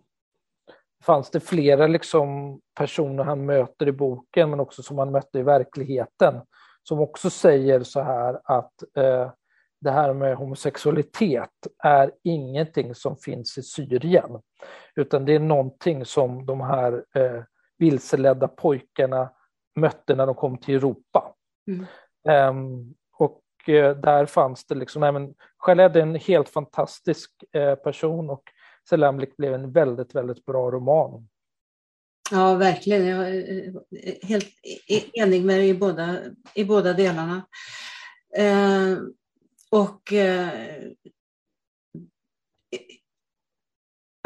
[1.05, 5.43] fanns det flera liksom personer han möter i boken men också som han mötte i
[5.43, 6.41] verkligheten
[6.83, 9.31] som också säger så här att eh,
[9.81, 11.51] det här med homosexualitet
[11.85, 14.43] är ingenting som finns i Syrien
[14.97, 17.43] utan det är någonting som de här eh,
[17.79, 19.31] vilseledda pojkarna
[19.81, 21.35] mötte när de kom till Europa.
[21.67, 21.87] Mm.
[22.57, 25.35] Um, och uh, där fanns det liksom, även
[25.67, 28.43] Khaled är en helt fantastisk uh, person och
[28.89, 31.29] Selamlik blev en väldigt, väldigt bra roman.
[32.31, 33.07] Ja, verkligen.
[33.07, 33.73] Jag är
[34.27, 34.49] helt
[35.13, 36.21] enig med dig i båda,
[36.55, 37.47] i båda delarna.
[38.37, 38.99] Eh,
[39.71, 40.51] och eh,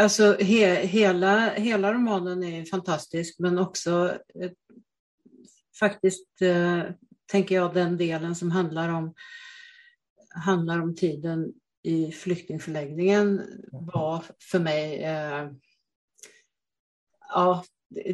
[0.02, 4.50] alltså he, hela, hela romanen är fantastisk, men också eh,
[5.78, 6.82] faktiskt eh,
[7.26, 9.14] tänker jag den delen som handlar om,
[10.44, 13.42] handlar om tiden i flyktingförläggningen
[13.72, 15.48] var för mig eh,
[17.28, 17.64] ja,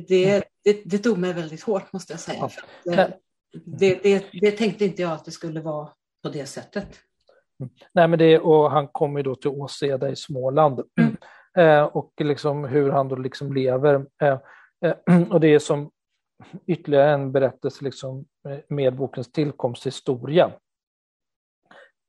[0.08, 2.48] det, det, det, tog mig väldigt hårt måste jag säga.
[2.84, 3.08] Ja.
[3.64, 5.88] Det, det, det, tänkte inte jag att det skulle vara
[6.22, 7.00] på det sättet.
[7.92, 11.16] Nej, men det, och han kommer då till Åseda i Småland mm.
[11.58, 14.06] eh, och liksom hur han då liksom lever.
[14.22, 14.38] Eh,
[14.84, 15.90] eh, och det är som
[16.66, 18.24] ytterligare en berättelse liksom
[18.68, 20.52] med bokens tillkomsthistoria.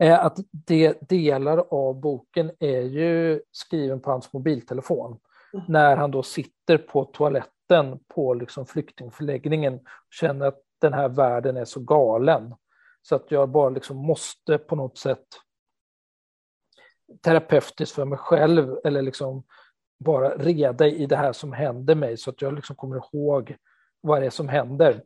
[0.03, 5.19] Eh, att det, delar av boken är ju skriven på hans mobiltelefon
[5.53, 5.65] mm.
[5.67, 11.57] när han då sitter på toaletten på liksom flyktingförläggningen och känner att den här världen
[11.57, 12.55] är så galen
[13.01, 15.27] så att jag bara liksom måste på något sätt
[17.21, 19.43] terapeutiskt för mig själv eller liksom
[19.99, 23.55] bara reda i det här som händer mig så att jag liksom kommer ihåg
[24.01, 25.03] vad det är som händer.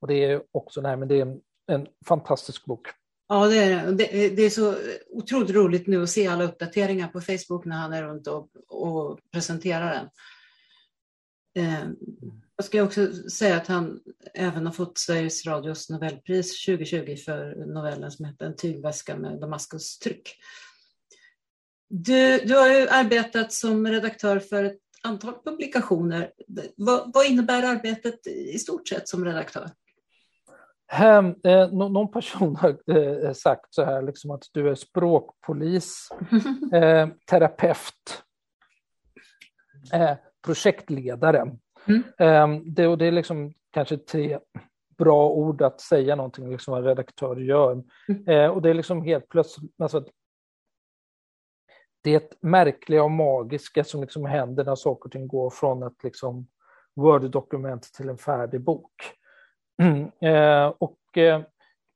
[0.00, 2.88] Och det är också, nej, men det är en, en fantastisk bok.
[3.28, 4.28] Ja, det är det.
[4.28, 4.74] Det är så
[5.10, 9.20] otroligt roligt nu att se alla uppdateringar på Facebook när han är runt och, och
[9.32, 10.08] presenterar den.
[11.64, 11.88] Eh,
[12.56, 14.00] jag ska också säga att han
[14.34, 20.36] även har fått Sveriges Radios Nobelpris 2020 för novellen som heter En tygväska med Damaskus-tryck.
[21.88, 26.32] Du, du har ju arbetat som redaktör för ett antal publikationer.
[26.76, 29.70] Vad, vad innebär arbetet i stort sett som redaktör?
[31.02, 36.08] Um, eh, någon person har eh, sagt så här, liksom att du är språkpolis,
[36.72, 38.22] eh, terapeut,
[39.92, 41.56] eh, projektledare.
[41.86, 42.02] Mm.
[42.18, 44.38] Um, det, och det är liksom kanske tre
[44.98, 47.84] bra ord att säga någonting, liksom vad en redaktör gör.
[48.08, 48.28] Mm.
[48.28, 50.04] Eh, och det är liksom helt plötsligt, alltså,
[52.02, 56.46] det märkliga och magiska som liksom händer när saker och ting går från ett liksom
[56.96, 58.92] Word-dokument till en färdig bok.
[59.82, 60.10] Mm.
[60.20, 61.40] Eh, och eh,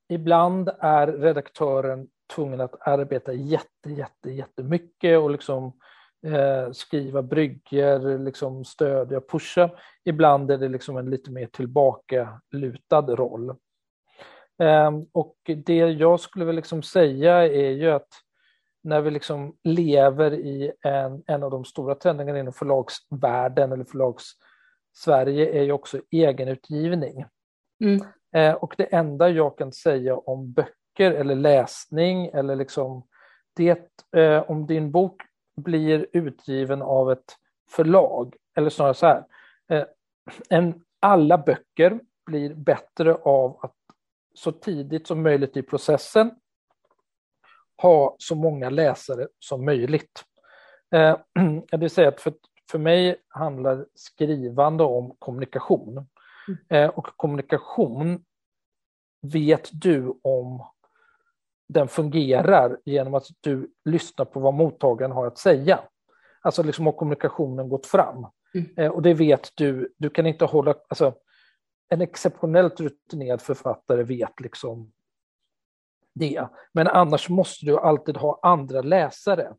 [0.09, 5.73] ibland är redaktören tvungen att arbeta jätte, jätte, jättemycket och liksom
[6.27, 9.71] eh, skriva brygger, liksom stödja, pusha.
[10.05, 13.51] Ibland är det liksom en lite mer tillbakalutad roll.
[14.63, 18.09] Eh, och det jag skulle vilja liksom säga är ju att
[18.83, 25.59] när vi liksom lever i en, en av de stora trendingarna inom förlagsvärlden eller förlags-Sverige
[25.59, 27.25] är ju också egenutgivning.
[27.85, 28.01] Mm.
[28.35, 33.07] Eh, och det enda jag kan säga om böcker eller läsning eller liksom
[33.57, 35.23] det, eh, om din bok
[35.57, 37.37] blir utgiven av ett
[37.71, 39.25] förlag, eller snarare så här,
[39.69, 39.85] eh,
[40.49, 43.77] en, alla böcker blir bättre av att
[44.35, 46.31] så tidigt som möjligt i processen
[47.77, 50.25] ha så många läsare som möjligt.
[50.95, 51.17] Eh,
[51.71, 52.33] det vill säga att för,
[52.71, 56.07] för mig handlar skrivande om kommunikation.
[56.49, 56.59] Mm.
[56.69, 58.25] Eh, och kommunikation
[59.23, 60.67] vet du om
[61.69, 65.81] den fungerar genom att du lyssnar på vad mottagaren har att säga.
[66.41, 68.27] Alltså liksom har kommunikationen gått fram.
[68.55, 68.67] Mm.
[68.77, 71.15] Eh, och det vet du, du kan inte hålla, alltså
[71.89, 74.93] en exceptionellt rutinerad författare vet liksom
[76.15, 76.49] det.
[76.73, 79.55] Men annars måste du alltid ha andra läsare.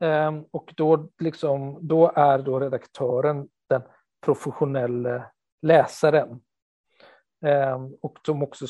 [0.00, 3.82] Ehm, och då, liksom, då är då redaktören den
[4.24, 5.26] professionella
[5.62, 6.40] läsaren.
[7.44, 8.66] Ehm, och som också,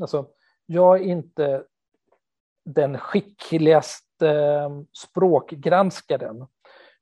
[0.00, 0.26] alltså,
[0.66, 1.64] jag är inte
[2.64, 6.46] den skickligaste ehm, språkgranskaren.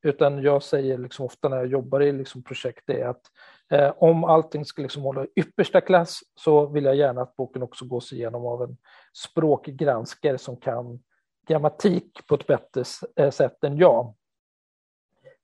[0.01, 3.21] Utan jag säger liksom ofta när jag jobbar i liksom projekt är att
[3.69, 7.85] eh, om allting ska liksom hålla yppersta klass så vill jag gärna att boken också
[7.85, 8.77] gås igenom av en
[9.13, 10.99] språkgranskare som kan
[11.47, 12.83] grammatik på ett bättre
[13.15, 14.15] eh, sätt än jag.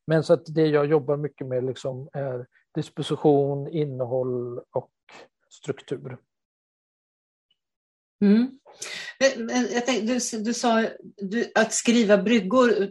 [0.07, 4.91] Men så att det jag jobbar mycket med liksom är disposition, innehåll och
[5.49, 6.17] struktur.
[8.21, 8.59] Mm.
[9.85, 10.83] Tänkte, du, du sa
[11.17, 12.89] du, att skriva bryggor.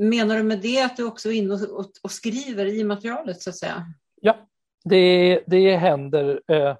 [0.00, 3.42] Menar du med det att du också är inne och, och, och skriver i materialet
[3.42, 3.86] så att säga?
[4.20, 4.48] Ja,
[4.84, 6.40] det, det händer.
[6.48, 6.76] Eh,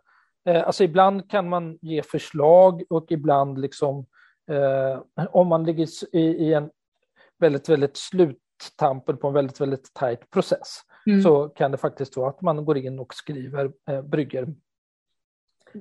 [0.48, 4.06] eh, alltså ibland kan man ge förslag och ibland liksom
[4.51, 6.70] eh, om man ligger i, i en
[7.39, 11.23] väldigt, väldigt sluttampen på en väldigt, väldigt tajt process mm.
[11.23, 14.55] så kan det faktiskt vara att man går in och skriver eh, brygger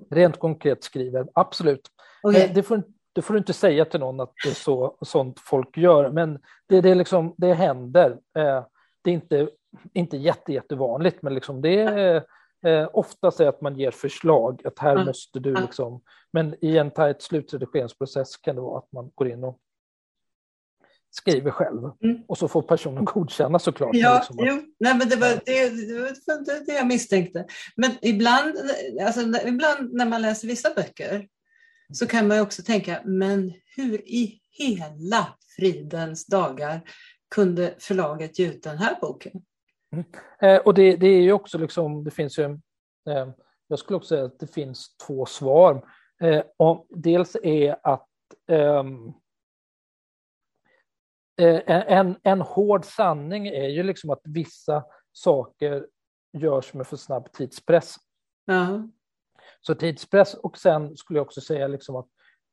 [0.09, 1.87] rent konkret skriver, absolut.
[2.23, 2.41] Okay.
[2.41, 2.83] Eh, det, får,
[3.13, 6.39] det får du inte säga till någon att det är så, sånt folk gör, men
[6.69, 8.11] det, det, liksom, det händer.
[8.11, 8.65] Eh,
[9.01, 9.49] det är inte
[9.93, 12.23] inte jätte, jättevanligt, men liksom det är
[12.65, 15.05] eh, oftast är att man ger förslag, att här mm.
[15.05, 16.01] måste du liksom,
[16.31, 19.59] men i en tajt slutredigeringsprocess kan det vara att man går in och
[21.15, 21.91] skriver själv.
[22.03, 22.23] Mm.
[22.27, 23.89] Och så får personen godkänna såklart.
[23.93, 24.61] Ja, liksom jo.
[24.79, 25.69] Nej, men det var det,
[26.45, 27.45] det, det, jag misstänkte.
[27.75, 28.55] Men ibland,
[29.01, 31.27] alltså, ibland när man läser vissa böcker
[31.93, 35.27] så kan man också tänka, men hur i hela
[35.57, 36.81] fridens dagar
[37.35, 39.31] kunde förlaget ge ut den här boken?
[39.91, 40.05] Mm.
[40.41, 42.43] Eh, och det, det, är ju också liksom, det finns ju,
[43.09, 43.29] eh,
[43.67, 45.85] jag skulle också säga att det finns två svar.
[46.21, 48.07] Eh, och dels är att
[48.49, 48.83] eh,
[51.37, 55.87] en, en hård sanning är ju liksom att vissa saker
[56.33, 57.95] görs med för snabb tidspress.
[58.51, 58.85] Uh
[59.61, 62.07] Så tidspress och sen skulle jag också säga liksom att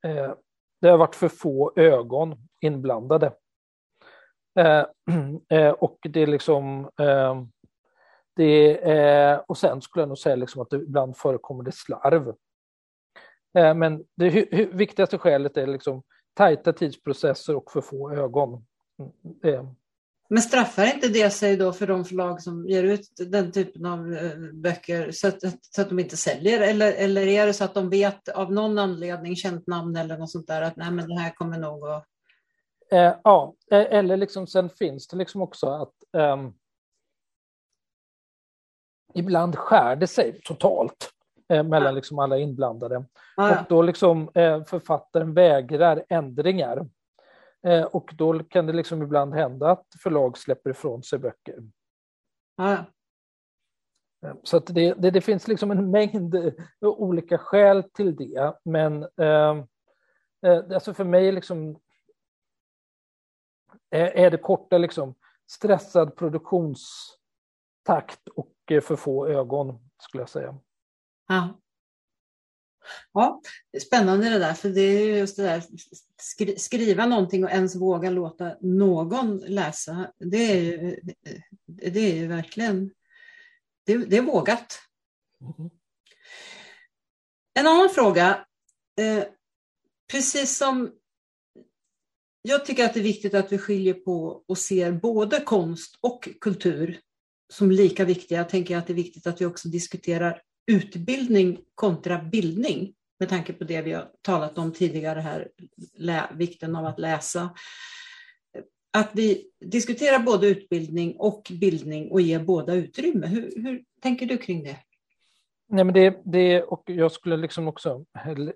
[0.07, 0.35] eh,
[0.81, 3.33] det har varit för få ögon inblandade.
[4.59, 4.85] Eh,
[5.59, 7.43] eh, och det är liksom eh,
[8.37, 12.29] det är, och sen skulle jag nog säga liksom att det ibland förekommer det slarv.
[13.59, 16.03] Eh, men det hu, viktigaste skälet är liksom
[16.35, 18.67] tajta tidsprocesser och för få ögon.
[19.01, 19.67] Mm,
[20.33, 24.15] men straffar inte det sig då för de förlag som ger ut den typen av
[24.15, 26.61] eh, böcker så att, så att de inte säljer?
[26.61, 30.31] Eller, eller är det så att de vet av någon anledning, känt namn eller något
[30.31, 32.07] sånt där, att nej men det här kommer nog att...
[32.93, 36.37] Eh, ja, eh, eller liksom sen finns det liksom också att eh,
[39.15, 41.11] ibland skär det sig totalt
[41.49, 43.05] eh, mellan liksom alla inblandade.
[43.37, 43.61] Ah, ja.
[43.61, 46.87] Och då liksom eh, författaren vägrar ändringar.
[47.67, 51.59] Eh, och då kan det liksom ibland hända att förlag släpper ifrån sig böcker.
[52.57, 52.77] Ah.
[54.43, 58.55] Så det, det, det, finns liksom en mängd olika skäl till det.
[58.65, 59.65] Men eh,
[60.75, 61.81] alltså för mig liksom,
[63.91, 65.15] är det korta liksom,
[65.51, 70.59] stressad produktionstakt och för få ögon, skulle jag säga.
[71.29, 71.61] Ja.
[73.13, 73.43] Ja,
[73.83, 75.63] spännande det där, för det är just det där
[76.23, 80.13] skri skriva någonting och ens våga låta någon läsa.
[80.19, 81.01] Det är ju,
[81.67, 82.91] det är ju verkligen,
[83.87, 84.79] det, det är vågat.
[85.41, 85.71] Mm.
[87.55, 88.47] En annan fråga,
[89.01, 89.25] eh,
[90.11, 90.91] precis som
[92.43, 96.29] jag tycker att det är viktigt att vi skiljer på och ser både konst och
[96.41, 97.01] kultur
[97.53, 102.19] som lika viktiga, tänker jag att det är viktigt att vi också diskuterar utbildning kontra
[102.19, 105.49] bildning med tanke på det vi har talat om tidigare här,
[106.35, 107.51] vikten av att läsa.
[108.93, 113.27] Att vi diskuterar både utbildning och bildning och ger båda utrymme.
[113.27, 114.77] Hur, hur tänker du kring det?
[115.69, 118.05] Nej, men det, det, och jag skulle liksom också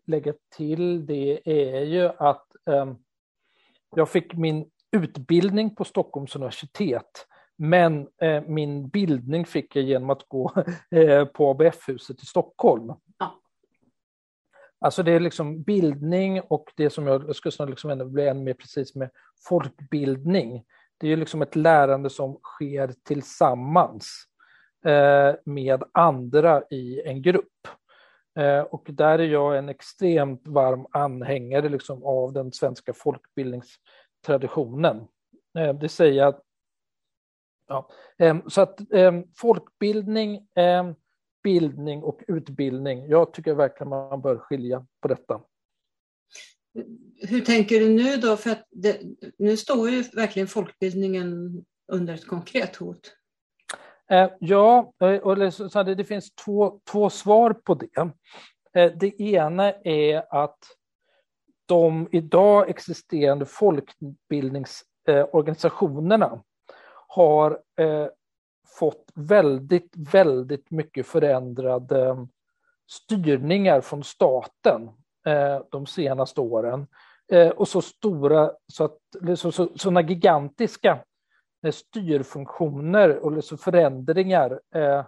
[0.06, 2.96] lägga till det är ju att um,
[3.96, 10.28] jag fick min utbildning på Stockholms universitet men eh, min bildning fick jag genom att
[10.28, 10.52] gå
[10.90, 12.92] eh, på ABF-huset i Stockholm.
[13.18, 13.40] Ja.
[14.80, 18.94] Alltså det är liksom bildning och det som jag skulle liksom bli ännu mer precis
[18.94, 19.10] med
[19.48, 20.64] folkbildning.
[20.98, 24.24] Det är ju liksom ett lärande som sker tillsammans
[24.86, 27.68] eh, med andra i en grupp.
[28.38, 35.06] Eh, och där är jag en extremt varm anhängare liksom av den svenska folkbildningstraditionen.
[35.58, 36.43] Eh, det säger att
[37.66, 37.88] Ja.
[38.18, 40.94] Ehm, så att ehm, folkbildning, ehm,
[41.42, 43.08] bildning och utbildning.
[43.08, 45.40] Jag tycker verkligen man bör skilja på detta.
[47.28, 48.36] Hur tänker du nu då?
[48.36, 49.00] För det,
[49.38, 53.12] nu står ju verkligen folkbildningen under ett konkret hot.
[54.38, 58.10] Ja, eh, det finns två, två svar på det.
[58.72, 60.58] Det ena är att
[61.66, 66.42] de idag existerande folkbildningsorganisationerna
[67.14, 68.06] har eh,
[68.78, 72.26] fått väldigt, väldigt mycket förändrade
[72.90, 74.90] styrningar från staten
[75.26, 76.86] eh, de senaste åren.
[77.32, 78.98] Eh, och så stora, så att,
[79.36, 81.04] så, så, sådana gigantiska
[81.66, 85.04] eh, styrfunktioner och liksom förändringar eh,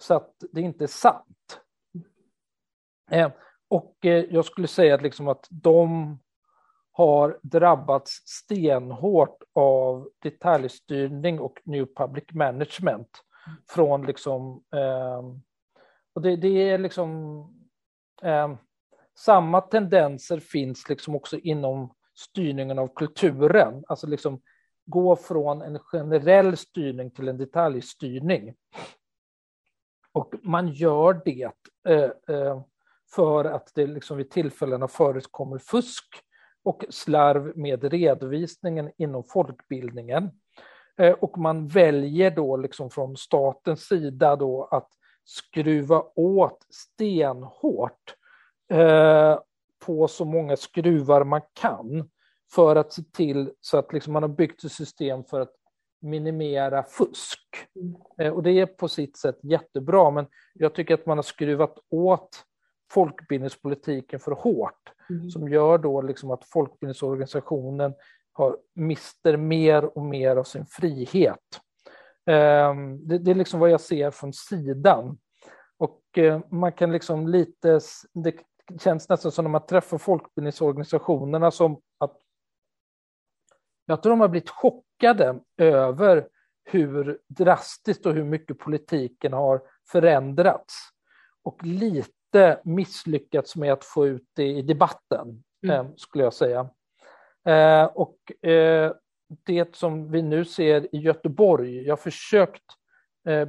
[0.00, 1.60] så att det inte är sant.
[3.10, 3.30] Eh,
[3.68, 6.18] och eh, jag skulle säga att, liksom att de
[6.96, 13.08] har drabbats stenhårt av detaljstyrning och new public management.
[13.68, 15.22] Från liksom, eh,
[16.14, 17.38] och det, det, är liksom,
[18.22, 18.54] eh,
[19.18, 23.84] samma tendenser finns liksom också inom styrningen av kulturen.
[23.88, 24.40] Alltså liksom
[24.86, 28.54] gå från en generell styrning till en detaljstyrning.
[30.12, 31.52] Och man gör det
[31.88, 32.62] eh, eh
[33.14, 36.22] för att det liksom vid tillfällena förekommer fusk
[36.66, 40.30] och slarv med redovisningen inom folkbildningen.
[40.98, 44.88] Eh, och man väljer då liksom från statens sida då att
[45.24, 48.14] skruva åt stenhårt
[48.72, 49.38] eh,
[49.86, 52.10] på så många skruvar man kan
[52.54, 55.54] för att se till så att liksom man har byggt ett system för att
[56.00, 57.40] minimera fusk.
[57.76, 57.96] Mm.
[58.18, 61.78] Eh, och det är på sitt sätt jättebra, men jag tycker att man har skruvat
[61.90, 62.44] åt
[62.90, 65.30] folkbildningspolitiken för hårt, mm.
[65.30, 67.94] som gör då liksom att folkbildningsorganisationen
[68.32, 71.60] har, mister mer och mer av sin frihet.
[72.26, 75.18] Um, det, det, är liksom vad jag ser från sidan.
[75.78, 77.80] Och uh, man kan liksom lite,
[78.12, 78.34] det
[78.80, 82.16] känns nästan som när man träffar folkbildningsorganisationerna som att
[83.86, 86.28] jag tror de har blivit chockade över
[86.64, 90.74] hur drastiskt och hur mycket politiken har förändrats.
[91.42, 92.12] Och lite
[92.64, 95.86] misslyckats med att få ut det i debatten, mm.
[95.86, 96.68] eh, skulle jag säga.
[97.48, 98.92] Eh, och eh,
[99.46, 102.62] det som vi nu ser i Göteborg, jag har försökt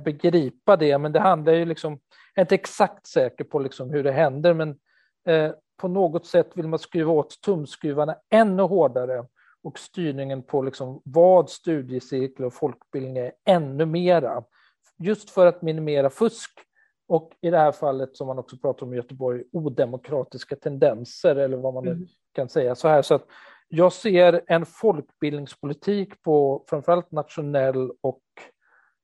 [0.05, 1.91] begripa det, men det handlar ju liksom,
[2.33, 4.75] jag är inte exakt säker på liksom hur det händer, men
[5.77, 9.25] på något sätt vill man skruva åt tumskruvarna ännu hårdare
[9.63, 14.43] och styrningen på liksom vad studiecirklar och folkbildning är ännu mera.
[14.97, 16.59] Just för att minimera fusk
[17.07, 21.57] och i det här fallet som man också pratar om i Göteborg, odemokratiska tendenser eller
[21.57, 22.07] vad man mm.
[22.31, 23.01] kan säga så här.
[23.01, 23.25] Så att
[23.67, 28.23] jag ser en folkbildningspolitik på framförallt nationell och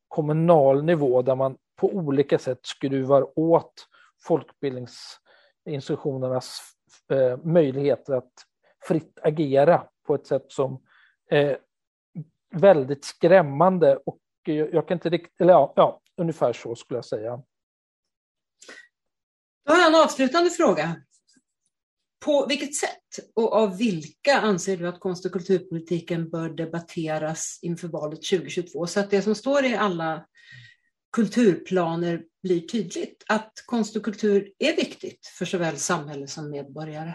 [0.07, 3.73] kommunal nivå där man på olika sätt skruvar åt
[4.27, 6.59] folkbildningsinstitutionernas
[7.11, 8.31] eh, möjligheter att
[8.88, 10.81] fritt agera på ett sätt som
[11.30, 11.57] är
[12.55, 17.41] väldigt skrämmande och jag kan inte riktigt, eller ja, ja, ungefär så skulle jag säga.
[19.65, 20.95] Då har jag en avslutande fråga.
[22.26, 27.88] På vilket sätt och av vilka anser du att konst och kulturpolitiken bör debatteras inför
[27.88, 30.26] valet 2022 så att det som står i alla
[31.15, 37.14] kulturplaner blir tydligt att konst och kultur är viktigt för såväl samhälle som medborgare?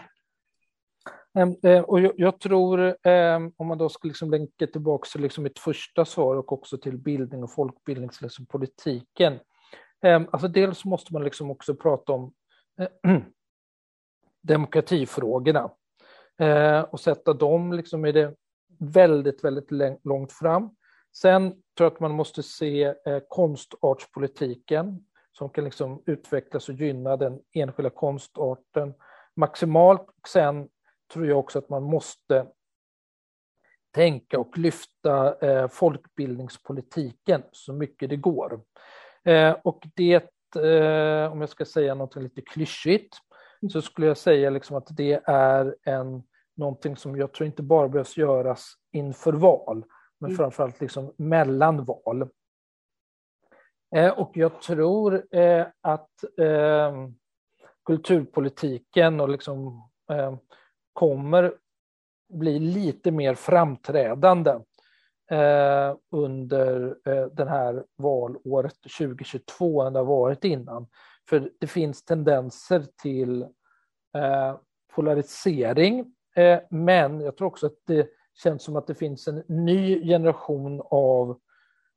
[1.37, 5.43] Ehm, eh, och jag, tror, ehm, om man då ska liksom länka tillbaka till liksom
[5.43, 9.33] mitt första svar och också till bildning och folkbildningspolitiken.
[9.33, 9.45] Liksom
[10.03, 12.33] ehm, alltså dels måste man liksom också prata om
[14.41, 15.71] demokratifrågorna
[16.37, 18.35] eh, och sätta dem liksom i det
[18.79, 19.71] väldigt, väldigt
[20.05, 20.75] långt fram.
[21.15, 27.17] Sen tror jag att man måste se eh, konstartspolitiken som kan liksom utvecklas och gynna
[27.17, 28.93] den enskilda konstarten
[29.35, 30.07] maximalt.
[30.27, 30.69] Sen
[31.13, 32.47] tror jag också att man måste
[33.91, 38.61] tänka och lyfta eh, folkbildningspolitiken så mycket det går.
[39.63, 43.17] Och det, eh, om jag ska säga något lite klyschigt,
[43.71, 46.23] så skulle jag säga liksom att det är en,
[46.55, 49.85] någonting som jag tror inte bara behövs göras inför val,
[50.19, 50.37] men mm.
[50.37, 52.29] framförallt liksom mellan val.
[53.95, 57.07] Eh, och jag tror eh, att eh,
[57.85, 59.89] kulturpolitiken och liksom
[60.93, 61.53] kommer
[62.33, 64.59] bli lite mer framträdande
[65.29, 70.87] eh, under eh, den här valåret 2022 än det har varit innan.
[71.29, 73.41] För det finns tendenser till
[74.17, 74.57] eh,
[74.95, 78.07] polarisering, eh, men jag tror också att det
[78.43, 81.39] känns som att det finns en ny generation av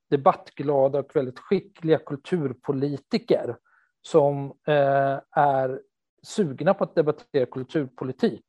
[0.09, 3.55] debattglada och väldigt skickliga kulturpolitiker
[4.01, 5.81] som eh, är
[6.23, 8.45] sugna på att debattera kulturpolitik.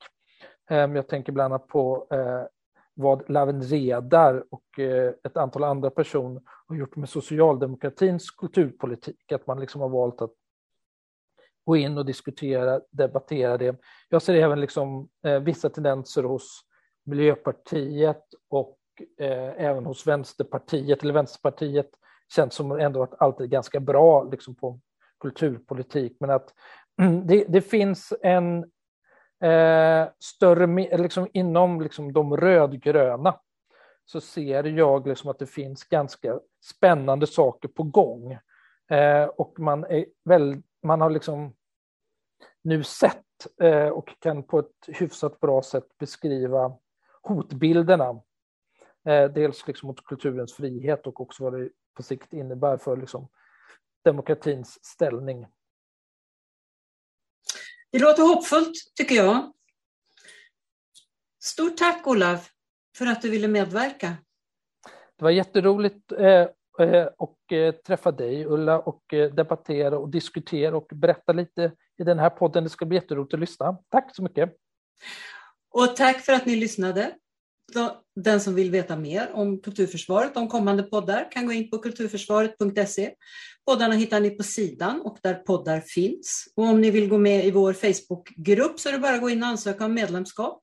[0.71, 2.43] Eh, jag tänker bland annat på eh,
[2.95, 9.47] vad Lawen Redar och eh, ett antal andra personer har gjort med socialdemokratins kulturpolitik, att
[9.47, 10.33] man liksom har valt att
[11.65, 13.81] gå in och diskutera, debattera det.
[14.09, 16.61] Jag ser även liksom, eh, vissa tendenser hos
[17.05, 18.79] Miljöpartiet och
[19.19, 21.91] eh, även hos Vänsterpartiet, eller Vänsterpartiet
[22.35, 24.81] känns som ändå att alltid ganska bra liksom, på
[25.21, 26.55] kulturpolitik, men att
[27.25, 28.71] det, det finns en
[29.43, 33.41] eh, större, liksom inom liksom de rödgröna
[34.05, 38.39] så ser jag liksom att det finns ganska spännande saker på gång.
[38.91, 41.55] Eh, och man, är väl, man har liksom
[42.63, 43.25] nu sett
[43.63, 46.77] eh, och kan på ett hyfsat bra sätt beskriva
[47.23, 48.23] hotbilderna.
[49.05, 53.29] Eh, dels liksom mot kulturens frihet och också vad det på sikt innebär för liksom
[54.05, 55.47] demokratins ställning.
[57.95, 59.53] Det låter hoppfullt tycker jag.
[61.43, 62.39] Stort tack Olav
[62.97, 64.17] för att du ville medverka.
[65.17, 66.47] Det var jätteroligt eh,
[66.81, 72.19] eh, och eh, träffa dig Ulla och debattera och diskutera och berätta lite i den
[72.19, 72.65] här podden.
[72.65, 73.79] Det ska bli jätteroligt att lyssna.
[73.89, 74.57] Tack så mycket.
[75.71, 77.15] Och tack för att ni lyssnade
[78.17, 83.11] den som vill veta mer om Kulturförsvaret, om kommande poddar, kan gå in på kulturförsvaret.se.
[83.67, 86.49] Poddarna hittar ni på sidan och där poddar finns.
[86.57, 89.31] Och om ni vill gå med i vår Facebookgrupp så är det bara att gå
[89.31, 90.61] in och ansöka om medlemskap.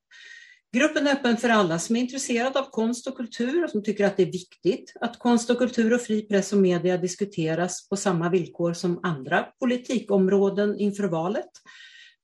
[0.74, 4.06] Gruppen är öppen för alla som är intresserade av konst och kultur och som tycker
[4.06, 7.98] att det är viktigt att konst och kultur och fri press och media diskuteras på
[7.98, 11.50] samma villkor som andra politikområden inför valet.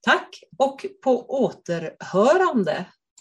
[0.02, 2.86] Tack och på återhörande!